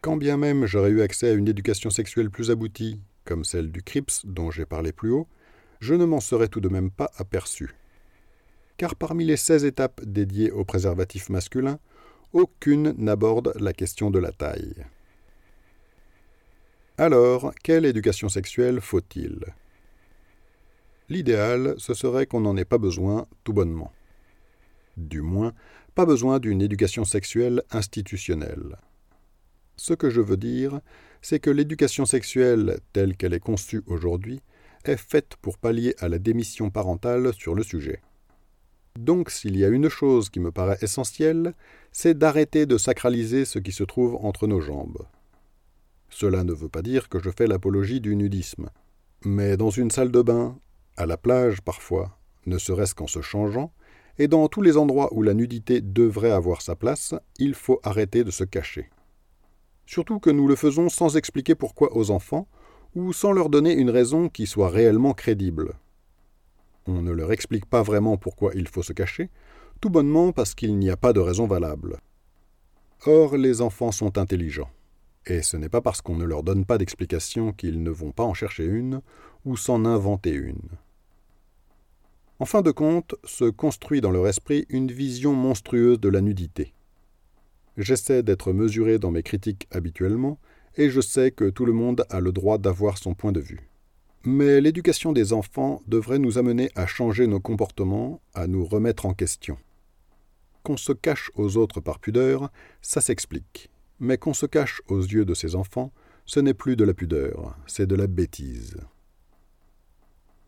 Quand 0.00 0.16
bien 0.16 0.36
même 0.36 0.66
j'aurais 0.66 0.90
eu 0.90 1.02
accès 1.02 1.28
à 1.28 1.32
une 1.32 1.48
éducation 1.48 1.90
sexuelle 1.90 2.30
plus 2.30 2.50
aboutie, 2.50 2.98
comme 3.24 3.44
celle 3.44 3.70
du 3.70 3.82
CRIPS 3.82 4.22
dont 4.24 4.50
j'ai 4.50 4.66
parlé 4.66 4.92
plus 4.92 5.10
haut, 5.10 5.28
je 5.80 5.94
ne 5.94 6.04
m'en 6.04 6.20
serais 6.20 6.48
tout 6.48 6.60
de 6.60 6.68
même 6.68 6.90
pas 6.90 7.10
aperçu. 7.16 7.74
Car 8.76 8.96
parmi 8.96 9.24
les 9.24 9.36
16 9.36 9.64
étapes 9.64 10.00
dédiées 10.04 10.50
au 10.50 10.64
préservatif 10.64 11.28
masculin, 11.28 11.78
aucune 12.32 12.94
n'aborde 12.96 13.52
la 13.60 13.72
question 13.72 14.10
de 14.10 14.18
la 14.18 14.32
taille. 14.32 14.84
Alors, 16.98 17.52
quelle 17.62 17.84
éducation 17.84 18.28
sexuelle 18.28 18.80
faut-il? 18.80 19.44
L'idéal, 21.08 21.74
ce 21.78 21.94
serait 21.94 22.26
qu'on 22.26 22.40
n'en 22.40 22.56
ait 22.56 22.64
pas 22.64 22.78
besoin 22.78 23.26
tout 23.44 23.52
bonnement. 23.52 23.92
Du 24.96 25.20
moins, 25.20 25.52
pas 25.94 26.06
besoin 26.06 26.38
d'une 26.38 26.62
éducation 26.62 27.04
sexuelle 27.04 27.62
institutionnelle. 27.70 28.76
Ce 29.76 29.94
que 29.94 30.10
je 30.10 30.20
veux 30.20 30.36
dire, 30.36 30.80
c'est 31.22 31.40
que 31.40 31.50
l'éducation 31.50 32.04
sexuelle 32.04 32.80
telle 32.92 33.16
qu'elle 33.16 33.32
est 33.32 33.40
conçue 33.40 33.82
aujourd'hui 33.86 34.40
est 34.84 34.96
faite 34.96 35.36
pour 35.40 35.56
pallier 35.56 35.94
à 36.00 36.08
la 36.08 36.18
démission 36.18 36.68
parentale 36.70 37.32
sur 37.32 37.54
le 37.54 37.62
sujet. 37.62 38.02
Donc 38.98 39.30
s'il 39.30 39.56
y 39.56 39.64
a 39.64 39.68
une 39.68 39.88
chose 39.88 40.28
qui 40.28 40.40
me 40.40 40.50
paraît 40.50 40.78
essentielle, 40.82 41.54
c'est 41.92 42.18
d'arrêter 42.18 42.66
de 42.66 42.76
sacraliser 42.76 43.44
ce 43.44 43.58
qui 43.58 43.72
se 43.72 43.84
trouve 43.84 44.16
entre 44.16 44.46
nos 44.46 44.60
jambes. 44.60 45.06
Cela 46.10 46.44
ne 46.44 46.52
veut 46.52 46.68
pas 46.68 46.82
dire 46.82 47.08
que 47.08 47.18
je 47.18 47.30
fais 47.30 47.46
l'apologie 47.46 48.00
du 48.00 48.14
nudisme. 48.16 48.68
Mais 49.24 49.56
dans 49.56 49.70
une 49.70 49.90
salle 49.90 50.10
de 50.10 50.20
bain, 50.20 50.58
à 50.96 51.06
la 51.06 51.16
plage 51.16 51.62
parfois, 51.62 52.18
ne 52.44 52.58
serait-ce 52.58 52.94
qu'en 52.94 53.06
se 53.06 53.22
changeant, 53.22 53.72
et 54.18 54.28
dans 54.28 54.46
tous 54.48 54.60
les 54.60 54.76
endroits 54.76 55.12
où 55.14 55.22
la 55.22 55.32
nudité 55.32 55.80
devrait 55.80 56.32
avoir 56.32 56.60
sa 56.60 56.76
place, 56.76 57.14
il 57.38 57.54
faut 57.54 57.80
arrêter 57.82 58.24
de 58.24 58.30
se 58.30 58.44
cacher. 58.44 58.90
Surtout 59.86 60.20
que 60.20 60.30
nous 60.30 60.48
le 60.48 60.56
faisons 60.56 60.88
sans 60.88 61.16
expliquer 61.16 61.54
pourquoi 61.54 61.96
aux 61.96 62.10
enfants, 62.10 62.46
ou 62.94 63.12
sans 63.12 63.32
leur 63.32 63.48
donner 63.48 63.72
une 63.72 63.90
raison 63.90 64.28
qui 64.28 64.46
soit 64.46 64.68
réellement 64.68 65.14
crédible. 65.14 65.74
On 66.86 67.02
ne 67.02 67.12
leur 67.12 67.32
explique 67.32 67.66
pas 67.66 67.82
vraiment 67.82 68.16
pourquoi 68.16 68.52
il 68.54 68.68
faut 68.68 68.82
se 68.82 68.92
cacher, 68.92 69.30
tout 69.80 69.90
bonnement 69.90 70.32
parce 70.32 70.54
qu'il 70.54 70.78
n'y 70.78 70.90
a 70.90 70.96
pas 70.96 71.12
de 71.12 71.20
raison 71.20 71.46
valable. 71.46 71.98
Or, 73.06 73.36
les 73.36 73.60
enfants 73.60 73.92
sont 73.92 74.18
intelligents. 74.18 74.70
Et 75.26 75.42
ce 75.42 75.56
n'est 75.56 75.68
pas 75.68 75.80
parce 75.80 76.00
qu'on 76.00 76.16
ne 76.16 76.24
leur 76.24 76.42
donne 76.42 76.64
pas 76.64 76.78
d'explication 76.78 77.52
qu'ils 77.52 77.82
ne 77.82 77.90
vont 77.90 78.10
pas 78.10 78.24
en 78.24 78.34
chercher 78.34 78.64
une 78.64 79.02
ou 79.44 79.56
s'en 79.56 79.84
inventer 79.84 80.32
une. 80.32 80.68
En 82.38 82.44
fin 82.44 82.62
de 82.62 82.72
compte, 82.72 83.14
se 83.24 83.44
construit 83.44 84.00
dans 84.00 84.10
leur 84.10 84.26
esprit 84.26 84.66
une 84.68 84.90
vision 84.90 85.32
monstrueuse 85.32 86.00
de 86.00 86.08
la 86.08 86.20
nudité. 86.20 86.72
J'essaie 87.76 88.22
d'être 88.22 88.52
mesuré 88.52 88.98
dans 88.98 89.10
mes 89.10 89.22
critiques 89.22 89.66
habituellement, 89.70 90.38
et 90.76 90.90
je 90.90 91.00
sais 91.00 91.30
que 91.30 91.50
tout 91.50 91.66
le 91.66 91.72
monde 91.72 92.04
a 92.10 92.20
le 92.20 92.32
droit 92.32 92.58
d'avoir 92.58 92.98
son 92.98 93.14
point 93.14 93.32
de 93.32 93.40
vue. 93.40 93.68
Mais 94.24 94.60
l'éducation 94.60 95.12
des 95.12 95.32
enfants 95.32 95.82
devrait 95.86 96.18
nous 96.18 96.38
amener 96.38 96.70
à 96.74 96.86
changer 96.86 97.26
nos 97.26 97.40
comportements, 97.40 98.20
à 98.34 98.46
nous 98.46 98.64
remettre 98.64 99.06
en 99.06 99.14
question. 99.14 99.56
Qu'on 100.62 100.76
se 100.76 100.92
cache 100.92 101.30
aux 101.34 101.56
autres 101.56 101.80
par 101.80 101.98
pudeur, 101.98 102.50
ça 102.80 103.00
s'explique 103.00 103.68
mais 104.02 104.18
qu'on 104.18 104.34
se 104.34 104.46
cache 104.46 104.82
aux 104.88 105.00
yeux 105.00 105.24
de 105.24 105.32
ses 105.32 105.54
enfants, 105.54 105.92
ce 106.26 106.40
n'est 106.40 106.54
plus 106.54 106.74
de 106.74 106.84
la 106.84 106.92
pudeur, 106.92 107.56
c'est 107.66 107.86
de 107.86 107.94
la 107.94 108.08
bêtise. 108.08 108.76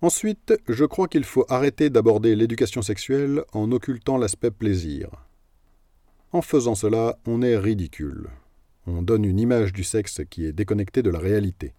Ensuite, 0.02 0.54
je 0.68 0.84
crois 0.84 1.06
qu'il 1.06 1.24
faut 1.24 1.46
arrêter 1.48 1.88
d'aborder 1.88 2.34
l'éducation 2.34 2.82
sexuelle 2.82 3.44
en 3.52 3.70
occultant 3.70 4.18
l'aspect 4.18 4.50
plaisir. 4.50 5.08
En 6.34 6.42
faisant 6.42 6.74
cela, 6.74 7.16
on 7.26 7.42
est 7.42 7.56
ridicule. 7.56 8.28
On 8.88 9.02
donne 9.02 9.24
une 9.24 9.38
image 9.38 9.72
du 9.72 9.84
sexe 9.84 10.20
qui 10.28 10.44
est 10.44 10.52
déconnectée 10.52 11.00
de 11.00 11.10
la 11.10 11.20
réalité. 11.20 11.74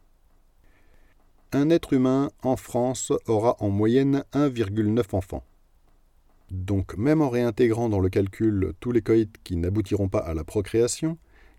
Un 1.51 1.69
être 1.69 1.91
humain 1.91 2.31
en 2.41 2.55
France 2.55 3.11
aura 3.27 3.57
en 3.59 3.67
moyenne 3.67 4.23
1,9 4.31 5.13
enfants. 5.13 5.43
Donc 6.51 6.97
même 6.97 7.21
en 7.21 7.29
réintégrant 7.29 7.89
dans 7.89 7.99
le 7.99 8.07
calcul 8.07 8.71
tous 8.79 8.93
les 8.93 9.01
coïts 9.01 9.29
qui 9.43 9.57
n'aboutiront 9.57 10.07
pas 10.07 10.19
à 10.19 10.33
la 10.33 10.45
procréation, 10.45 11.17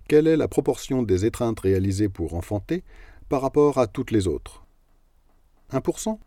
quelle 0.08 0.26
est 0.26 0.38
la 0.38 0.48
proportion 0.48 1.02
des 1.02 1.26
étreintes 1.26 1.60
réalisées 1.60 2.08
pour 2.08 2.32
enfanter 2.32 2.82
par 3.28 3.42
rapport 3.42 3.76
à 3.76 3.88
toutes 3.88 4.10
les 4.10 4.26
autres? 4.26 4.64
1% 5.70 6.18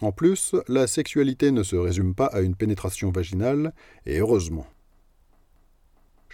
En 0.00 0.12
plus, 0.12 0.54
la 0.68 0.86
sexualité 0.86 1.50
ne 1.50 1.64
se 1.64 1.74
résume 1.74 2.14
pas 2.14 2.26
à 2.26 2.40
une 2.40 2.54
pénétration 2.54 3.10
vaginale, 3.10 3.74
et 4.04 4.20
heureusement. 4.20 4.68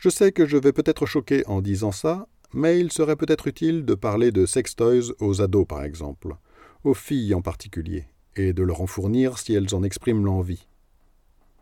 Je 0.02 0.08
sais 0.08 0.32
que 0.32 0.46
je 0.46 0.56
vais 0.56 0.72
peut-être 0.72 1.06
choquer 1.06 1.46
en 1.46 1.60
disant 1.60 1.92
ça, 1.92 2.26
mais 2.52 2.80
il 2.80 2.90
serait 2.90 3.14
peut-être 3.14 3.46
utile 3.46 3.84
de 3.84 3.94
parler 3.94 4.32
de 4.32 4.46
sextoys 4.46 5.12
aux 5.20 5.40
ados 5.40 5.64
par 5.64 5.84
exemple, 5.84 6.34
aux 6.82 6.92
filles 6.92 7.34
en 7.34 7.40
particulier, 7.40 8.06
et 8.34 8.52
de 8.52 8.64
leur 8.64 8.80
en 8.80 8.88
fournir 8.88 9.38
si 9.38 9.54
elles 9.54 9.72
en 9.76 9.84
expriment 9.84 10.24
l'envie. 10.24 10.66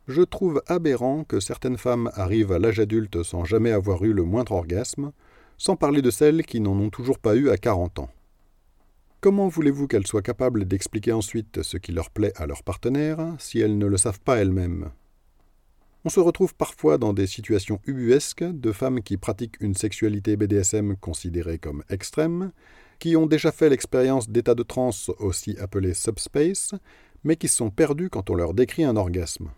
Je 0.09 0.23
trouve 0.23 0.63
aberrant 0.69 1.23
que 1.23 1.39
certaines 1.39 1.77
femmes 1.77 2.11
arrivent 2.15 2.53
à 2.53 2.59
l'âge 2.59 2.81
adulte 2.81 3.23
sans 3.25 3.45
jamais 3.45 3.73
avoir 3.73 4.05
eu 4.05 4.15
le 4.15 4.23
moindre 4.23 4.53
orgasme, 4.53 5.13
sans 5.59 5.77
parler 5.77 6.01
de 6.01 6.11
celles 6.11 6.47
qui 6.47 6.61
n'en 6.61 6.79
ont 6.79 6.89
toujours 6.89 7.19
pas 7.19 7.37
eu 7.37 7.51
à 7.51 7.59
40 7.59 7.99
ans. 7.99 8.11
Comment 9.21 9.49
voulez-vous 9.49 9.87
qu'elles 9.87 10.07
soient 10.07 10.23
capables 10.23 10.65
d'expliquer 10.65 11.13
ensuite 11.13 11.63
ce 11.63 11.77
qui 11.77 11.93
leur 11.93 12.09
plaît 12.09 12.33
à 12.37 12.47
leur 12.47 12.63
partenaire 12.63 13.19
si 13.39 13.61
elles 13.61 13.77
ne 13.77 13.85
le 13.85 13.99
savent 13.99 14.21
pas 14.21 14.37
elles-mêmes? 14.37 14.93
On 16.05 16.09
se 16.09 16.21
retrouve 16.21 16.55
parfois 16.55 16.97
dans 16.97 17.13
des 17.13 17.27
situations 17.27 17.81
ubuesques 17.87 18.45
de 18.45 18.73
femmes 18.73 19.03
qui 19.03 19.17
pratiquent 19.17 19.61
une 19.61 19.75
sexualité 19.75 20.37
BDSM 20.37 20.97
considérée 20.97 21.59
comme 21.59 21.85
extrême, 21.91 22.53
qui 22.99 23.17
ont 23.17 23.27
déjà 23.27 23.53
fait 23.53 23.69
l'expérience 23.69 24.29
d'état 24.29 24.55
de 24.55 24.63
transe 24.63 25.11
aussi 25.19 25.57
appelé 25.59 25.93
subspace, 25.95 26.75
mais 27.25 27.37
qui 27.37 27.49
sont 27.49 27.71
perdues 27.71 28.09
quand 28.09 28.31
on 28.31 28.35
leur 28.35 28.55
décrit 28.55 28.85
un 28.85 28.97
orgasme. 28.97 29.51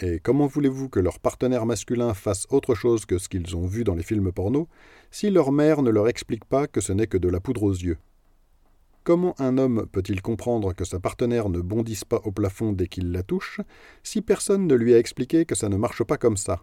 Et 0.00 0.20
comment 0.20 0.46
voulez-vous 0.46 0.88
que 0.88 1.00
leur 1.00 1.18
partenaire 1.18 1.66
masculin 1.66 2.14
fasse 2.14 2.46
autre 2.50 2.74
chose 2.74 3.06
que 3.06 3.18
ce 3.18 3.28
qu'ils 3.28 3.56
ont 3.56 3.66
vu 3.66 3.84
dans 3.84 3.94
les 3.94 4.02
films 4.02 4.32
porno 4.32 4.68
si 5.10 5.30
leur 5.30 5.52
mère 5.52 5.82
ne 5.82 5.90
leur 5.90 6.08
explique 6.08 6.44
pas 6.44 6.66
que 6.66 6.80
ce 6.80 6.92
n'est 6.92 7.06
que 7.06 7.18
de 7.18 7.28
la 7.28 7.40
poudre 7.40 7.62
aux 7.62 7.72
yeux? 7.72 7.98
Comment 9.04 9.34
un 9.40 9.58
homme 9.58 9.86
peut-il 9.90 10.22
comprendre 10.22 10.74
que 10.74 10.84
sa 10.84 11.00
partenaire 11.00 11.48
ne 11.48 11.60
bondisse 11.60 12.04
pas 12.04 12.20
au 12.24 12.30
plafond 12.30 12.72
dès 12.72 12.86
qu'il 12.86 13.10
la 13.10 13.24
touche, 13.24 13.60
si 14.04 14.22
personne 14.22 14.68
ne 14.68 14.74
lui 14.76 14.94
a 14.94 14.98
expliqué 14.98 15.44
que 15.44 15.56
ça 15.56 15.68
ne 15.68 15.76
marche 15.76 16.04
pas 16.04 16.18
comme 16.18 16.36
ça? 16.36 16.62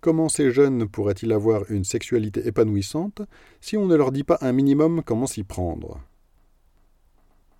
Comment 0.00 0.30
ces 0.30 0.50
jeunes 0.50 0.88
pourraient-ils 0.88 1.32
avoir 1.32 1.70
une 1.70 1.84
sexualité 1.84 2.46
épanouissante 2.46 3.22
si 3.60 3.76
on 3.76 3.86
ne 3.86 3.96
leur 3.96 4.12
dit 4.12 4.24
pas 4.24 4.38
un 4.40 4.52
minimum 4.52 5.02
comment 5.04 5.26
s'y 5.26 5.42
prendre? 5.42 6.00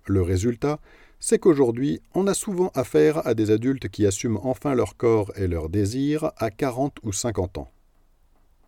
Le 0.05 0.21
résultat, 0.23 0.79
c'est 1.19 1.37
qu'aujourd'hui, 1.37 2.01
on 2.15 2.25
a 2.25 2.33
souvent 2.33 2.71
affaire 2.73 3.27
à 3.27 3.35
des 3.35 3.51
adultes 3.51 3.89
qui 3.89 4.07
assument 4.07 4.39
enfin 4.43 4.73
leur 4.73 4.97
corps 4.97 5.31
et 5.35 5.47
leurs 5.47 5.69
désirs 5.69 6.31
à 6.37 6.49
40 6.49 6.97
ou 7.03 7.11
50 7.11 7.59
ans. 7.59 7.71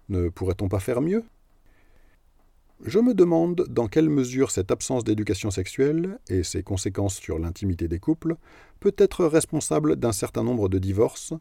Ne 0.10 0.30
pourrait-on 0.30 0.68
pas 0.68 0.80
faire 0.80 1.02
mieux? 1.02 1.24
Je 2.86 3.00
me 3.00 3.14
demande 3.14 3.66
dans 3.70 3.88
quelle 3.88 4.10
mesure 4.10 4.52
cette 4.52 4.72
absence 4.72 5.04
d'éducation 5.04 5.52
sexuelle 5.52 6.18
et 6.30 6.44
ses 6.44 6.64
conséquences 6.64 7.16
sur 7.16 7.38
l'intimité 7.38 7.88
des 7.88 8.00
couples 8.00 8.38
peut 8.80 8.96
être 8.98 9.26
responsable 9.26 9.98
d'un 9.98 10.14
certain 10.14 10.44
nombre 10.44 10.70
de 10.70 10.80
divorces 10.80 11.34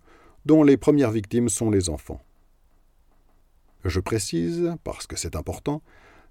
dont 0.46 0.64
les 0.64 0.76
premières 0.76 1.12
victimes 1.12 1.48
sont 1.48 1.70
les 1.70 1.90
enfants. 1.90 2.20
Je 3.84 4.00
précise, 4.00 4.74
parce 4.82 5.06
que 5.06 5.16
c'est 5.16 5.36
important, 5.36 5.82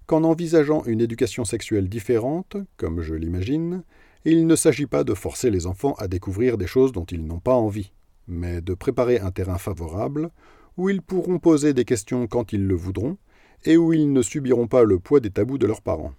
qu'en 0.06 0.24
envisageant 0.24 0.84
une 0.84 1.00
éducation 1.00 1.44
sexuelle 1.44 1.88
différente, 1.88 2.56
comme 2.76 3.00
je 3.00 3.14
l'imagine, 3.14 3.84
il 4.24 4.46
ne 4.46 4.56
s'agit 4.56 4.86
pas 4.86 5.04
de 5.04 5.14
forcer 5.14 5.50
les 5.50 5.66
enfants 5.66 5.94
à 5.94 6.08
découvrir 6.08 6.58
des 6.58 6.66
choses 6.66 6.92
dont 6.92 7.04
ils 7.04 7.24
n'ont 7.24 7.40
pas 7.40 7.54
envie, 7.54 7.92
mais 8.26 8.60
de 8.60 8.74
préparer 8.74 9.20
un 9.20 9.30
terrain 9.30 9.58
favorable 9.58 10.30
où 10.76 10.90
ils 10.90 11.02
pourront 11.02 11.38
poser 11.38 11.72
des 11.72 11.84
questions 11.84 12.26
quand 12.26 12.52
ils 12.52 12.66
le 12.66 12.74
voudront 12.74 13.16
et 13.64 13.76
où 13.76 13.92
ils 13.92 14.12
ne 14.12 14.22
subiront 14.22 14.66
pas 14.66 14.84
le 14.84 14.98
poids 14.98 15.20
des 15.20 15.30
tabous 15.30 15.58
de 15.58 15.66
leurs 15.66 15.82
parents. 15.82 16.14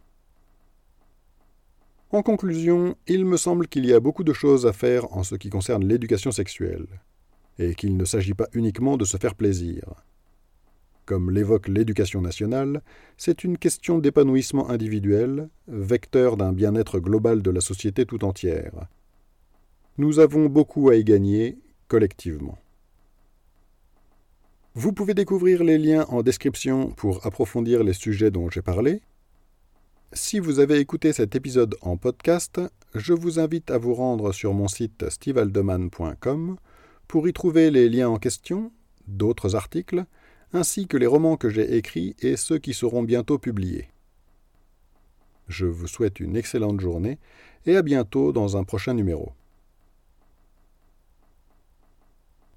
En 2.11 2.23
conclusion, 2.23 2.95
il 3.07 3.25
me 3.25 3.37
semble 3.37 3.67
qu'il 3.67 3.85
y 3.85 3.93
a 3.93 3.99
beaucoup 3.99 4.23
de 4.23 4.33
choses 4.33 4.65
à 4.65 4.73
faire 4.73 5.13
en 5.15 5.23
ce 5.23 5.35
qui 5.35 5.49
concerne 5.49 5.85
l'éducation 5.85 6.31
sexuelle, 6.31 6.87
et 7.59 7.75
qu'il 7.75 7.97
ne 7.97 8.05
s'agit 8.05 8.33
pas 8.33 8.47
uniquement 8.53 8.97
de 8.97 9.05
se 9.05 9.17
faire 9.17 9.35
plaisir. 9.35 9.83
Comme 11.05 11.29
l'évoque 11.31 11.67
l'éducation 11.67 12.21
nationale, 12.21 12.81
c'est 13.17 13.43
une 13.43 13.57
question 13.57 13.99
d'épanouissement 13.99 14.69
individuel, 14.69 15.49
vecteur 15.67 16.37
d'un 16.37 16.51
bien-être 16.51 16.99
global 16.99 17.41
de 17.41 17.51
la 17.51 17.61
société 17.61 18.05
tout 18.05 18.23
entière. 18.25 18.87
Nous 19.97 20.19
avons 20.19 20.47
beaucoup 20.47 20.89
à 20.89 20.95
y 20.95 21.03
gagner 21.03 21.57
collectivement. 21.87 22.57
Vous 24.81 24.93
pouvez 24.93 25.13
découvrir 25.13 25.61
les 25.61 25.77
liens 25.77 26.05
en 26.07 26.21
description 26.23 26.91
pour 26.91 27.25
approfondir 27.27 27.83
les 27.83 27.91
sujets 27.91 28.31
dont 28.31 28.49
j'ai 28.49 28.61
parlé. 28.61 29.01
Si 30.13 30.39
vous 30.39 30.59
avez 30.61 30.79
écouté 30.79 31.11
cet 31.11 31.35
épisode 31.35 31.75
en 31.81 31.97
podcast, 31.97 32.61
je 32.95 33.11
vous 33.11 33.41
invite 33.41 33.71
à 33.71 33.77
vous 33.77 33.93
rendre 33.93 34.31
sur 34.31 34.53
mon 34.53 34.69
site 34.69 35.09
stevealdeman.com 35.09 36.55
pour 37.09 37.27
y 37.27 37.33
trouver 37.33 37.71
les 37.71 37.89
liens 37.89 38.07
en 38.07 38.19
question, 38.19 38.71
d'autres 39.05 39.57
articles, 39.57 40.05
ainsi 40.53 40.87
que 40.87 40.95
les 40.95 41.07
romans 41.07 41.35
que 41.35 41.49
j'ai 41.49 41.75
écrits 41.75 42.15
et 42.21 42.37
ceux 42.37 42.57
qui 42.57 42.73
seront 42.73 43.03
bientôt 43.03 43.37
publiés. 43.37 43.89
Je 45.49 45.65
vous 45.65 45.87
souhaite 45.87 46.21
une 46.21 46.37
excellente 46.37 46.79
journée 46.79 47.19
et 47.65 47.75
à 47.75 47.81
bientôt 47.81 48.31
dans 48.31 48.55
un 48.55 48.63
prochain 48.63 48.93
numéro. 48.93 49.33